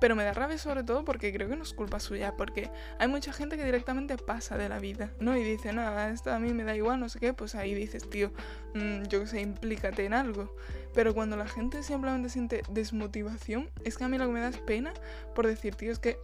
pero 0.00 0.16
me 0.16 0.24
da 0.24 0.32
rabia 0.32 0.58
sobre 0.58 0.84
todo 0.84 1.04
porque 1.04 1.32
creo 1.32 1.48
que 1.48 1.56
no 1.56 1.62
es 1.62 1.72
culpa 1.72 2.00
suya, 2.00 2.34
porque 2.36 2.70
hay 2.98 3.08
mucha 3.08 3.32
gente 3.32 3.56
que 3.56 3.64
directamente 3.64 4.16
pasa 4.16 4.56
de 4.56 4.68
la 4.68 4.78
vida, 4.78 5.12
¿no? 5.20 5.36
Y 5.36 5.42
dice, 5.42 5.72
nada, 5.72 6.10
esto 6.10 6.32
a 6.32 6.38
mí 6.38 6.52
me 6.52 6.64
da 6.64 6.76
igual, 6.76 7.00
no 7.00 7.08
sé 7.08 7.18
qué, 7.18 7.32
pues 7.32 7.54
ahí 7.54 7.74
dices, 7.74 8.08
tío, 8.08 8.32
mm, 8.74 9.04
yo 9.04 9.20
que 9.20 9.26
sé, 9.26 9.40
implícate 9.40 10.04
en 10.04 10.14
algo. 10.14 10.54
Pero 10.94 11.14
cuando 11.14 11.36
la 11.36 11.46
gente 11.46 11.82
simplemente 11.82 12.28
siente 12.28 12.62
desmotivación, 12.70 13.70
es 13.84 13.96
que 13.96 14.04
a 14.04 14.08
mí 14.08 14.18
lo 14.18 14.26
que 14.26 14.32
me 14.32 14.40
da 14.40 14.48
es 14.48 14.58
pena 14.58 14.92
por 15.34 15.46
decir, 15.46 15.74
tío, 15.74 15.92
es 15.92 15.98
que 15.98 16.18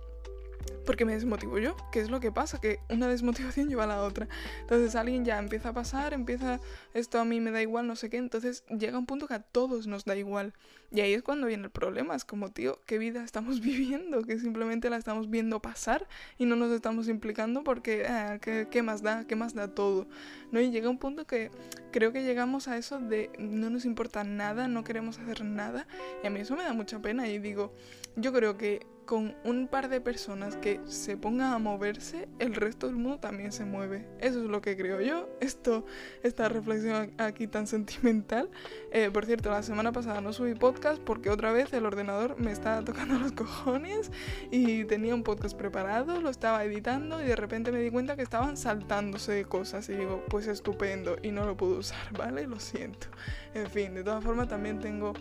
porque 0.85 1.05
me 1.05 1.14
desmotivo 1.14 1.59
yo, 1.59 1.77
¿qué 1.92 2.00
es 2.00 2.11
lo 2.11 2.20
que 2.20 2.31
pasa? 2.31 2.61
Que 2.61 2.79
una 2.88 3.09
desmotivación 3.14 3.68
lleva 3.68 3.85
a 3.85 3.88
la 3.88 4.03
otra. 4.03 4.29
Entonces 4.61 4.94
alguien 4.94 5.24
ya 5.24 5.38
empieza 5.38 5.70
a 5.70 5.72
pasar, 5.72 6.12
empieza, 6.12 6.61
esto 6.92 7.18
a 7.18 7.24
mí 7.24 7.40
me 7.40 7.50
da 7.50 7.62
igual, 7.62 7.87
no 7.87 7.96
sé 7.96 8.11
qué, 8.11 8.18
entonces 8.18 8.64
llega 8.68 8.98
un 8.98 9.07
punto 9.07 9.27
que 9.27 9.35
a 9.35 9.40
todos 9.40 9.87
nos 9.87 10.05
da 10.05 10.16
igual. 10.16 10.55
Y 10.90 11.00
ahí 11.00 11.12
es 11.12 11.22
cuando 11.22 11.48
viene 11.48 11.64
el 11.64 11.70
problema, 11.70 12.14
es 12.14 12.24
como, 12.24 12.53
tío, 12.53 12.81
¿qué 12.87 12.98
vida 12.98 13.24
estamos 13.24 13.61
viviendo? 13.62 14.22
Que 14.22 14.38
simplemente 14.38 14.90
la 14.90 14.96
estamos 14.96 15.31
viendo 15.31 15.61
pasar 15.61 16.07
y 16.38 16.46
no 16.46 16.57
nos 16.57 16.70
estamos 16.70 17.09
implicando 17.09 17.64
porque, 17.64 18.07
ah, 18.07 18.38
¿qué, 18.40 18.83
más 18.83 19.03
da? 19.03 19.27
¿Qué 19.27 19.37
más 19.37 19.55
da 19.55 19.68
todo? 19.74 20.07
¿No? 20.53 20.61
Y 20.61 20.70
llega 20.70 20.88
un 20.88 20.98
punto 20.98 21.27
que 21.27 21.50
creo 21.92 22.12
que 22.12 22.22
llegamos 22.22 22.68
a 22.68 22.77
eso 22.77 23.00
de 23.00 23.31
no 23.38 23.70
nos 23.70 23.85
importa 23.85 24.22
nada, 24.24 24.68
no 24.68 24.85
queremos 24.85 25.18
hacer 25.18 25.44
nada. 25.44 25.87
Y 26.22 26.27
a 26.27 26.31
mí 26.31 26.40
eso 26.40 26.57
me 26.57 26.62
da 26.62 26.72
mucha 26.72 27.00
pena 27.00 27.29
y 27.29 27.38
digo, 27.38 27.72
yo 28.16 28.33
creo 28.33 28.57
que 28.57 28.87
con 29.05 29.35
un 29.45 29.69
par 29.69 29.88
de 29.88 30.01
personas 30.01 30.57
que 30.57 30.81
se 30.87 31.17
pongan 31.17 31.53
a 31.53 31.59
moverse, 31.59 32.29
el 32.38 32.55
resto 32.55 32.87
del 32.87 32.97
mundo 32.97 33.19
también 33.19 33.53
se 33.53 33.64
mueve. 33.64 34.07
Eso 34.19 34.43
es 34.43 34.51
lo 34.51 34.61
que 34.61 34.77
creo 34.77 35.01
yo. 35.01 35.29
Esto, 35.40 35.85
esta 36.23 36.49
reflexión 36.49 37.12
aquí 37.19 37.47
tan 37.47 37.67
sentimental. 37.67 38.51
Eh, 38.93 39.11
por 39.12 39.27
cierto, 39.27 39.51
la 39.51 39.62
semana 39.62 39.93
pasada 39.93 40.21
no 40.21 40.33
subí 40.33 40.55
podcast 40.55 41.01
porque 41.03 41.31
otra 41.31 41.53
vez 41.53 41.73
el 41.73 41.87
ordenador 41.87 42.38
me 42.38 42.53
estaba 42.53 42.83
tocando 42.85 43.19
los 43.19 43.33
cojones 43.33 44.11
y 44.51 44.85
tenía 44.85 45.14
un 45.14 45.23
podcast 45.23 45.57
preparado, 45.57 46.21
lo 46.21 46.31
estaba 46.31 46.64
editando 46.64 47.23
y 47.23 47.27
de 47.27 47.37
repente 47.37 47.73
me 47.73 47.81
di 47.81 47.90
cuenta 47.90 48.17
que 48.17 48.23
estaban 48.23 48.57
saltándose 48.57 49.33
de 49.33 49.45
cosas 49.45 49.88
y 49.88 49.95
digo, 49.95 50.25
pues 50.29 50.47
estupendo 50.47 51.17
y 51.23 51.31
no 51.31 51.45
lo 51.45 51.57
puedo 51.57 51.79
usar, 51.79 52.12
¿vale? 52.19 52.47
Lo 52.47 52.59
siento. 52.61 53.09
En 53.55 53.69
fin, 53.69 53.95
de 53.95 54.03
todas 54.03 54.25
formas 54.25 54.49
también 54.49 54.81
tengo 54.81 55.12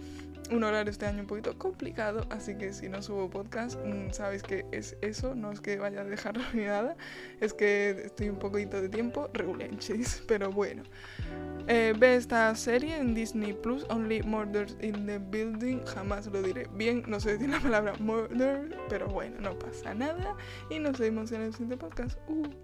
un 0.51 0.63
horario 0.63 0.91
este 0.91 1.06
año 1.06 1.21
un 1.21 1.27
poquito 1.27 1.58
complicado, 1.58 2.25
así 2.29 2.56
que 2.56 2.73
si 2.73 2.89
no 2.89 3.01
subo 3.01 3.29
podcast, 3.29 3.79
mm, 3.84 4.12
sabéis 4.12 4.43
que 4.43 4.65
es 4.71 4.95
eso, 5.01 5.36
no 5.36 5.51
es 5.51 5.62
que 5.62 5.77
vaya 5.77 6.01
a 6.01 6.03
dejarlo 6.03 6.43
ni 6.53 6.63
nada, 6.63 6.95
es 7.39 7.53
que 7.53 7.91
estoy 8.06 8.29
un 8.29 8.39
poquito 8.39 8.82
de 8.82 8.89
tiempo 8.89 9.29
regulenches, 9.34 10.23
pero 10.27 10.51
bueno. 10.51 10.84
Eh, 11.67 11.93
ve 11.97 12.15
esta 12.15 12.53
serie 12.56 12.97
en 12.97 13.13
Disney 13.13 13.53
Plus, 13.53 13.86
Only 13.89 14.21
Murders 14.23 14.75
in 14.82 15.06
the 15.06 15.17
Building, 15.17 15.86
jamás 15.86 16.27
lo 16.27 16.41
diré 16.41 16.67
bien, 16.73 17.03
no 17.08 17.19
sé 17.19 17.34
decir 17.34 17.49
la 17.49 17.60
palabra 17.60 17.93
murder, 17.99 18.77
pero 18.89 19.08
bueno, 19.08 19.39
no 19.39 19.58
pasa 19.58 19.93
nada 19.93 20.36
y 20.69 20.79
nos 20.79 20.99
vemos 20.99 21.32
en 21.32 21.41
el 21.41 21.53
siguiente 21.53 21.77
podcast. 21.77 22.17
Uh. 22.27 22.62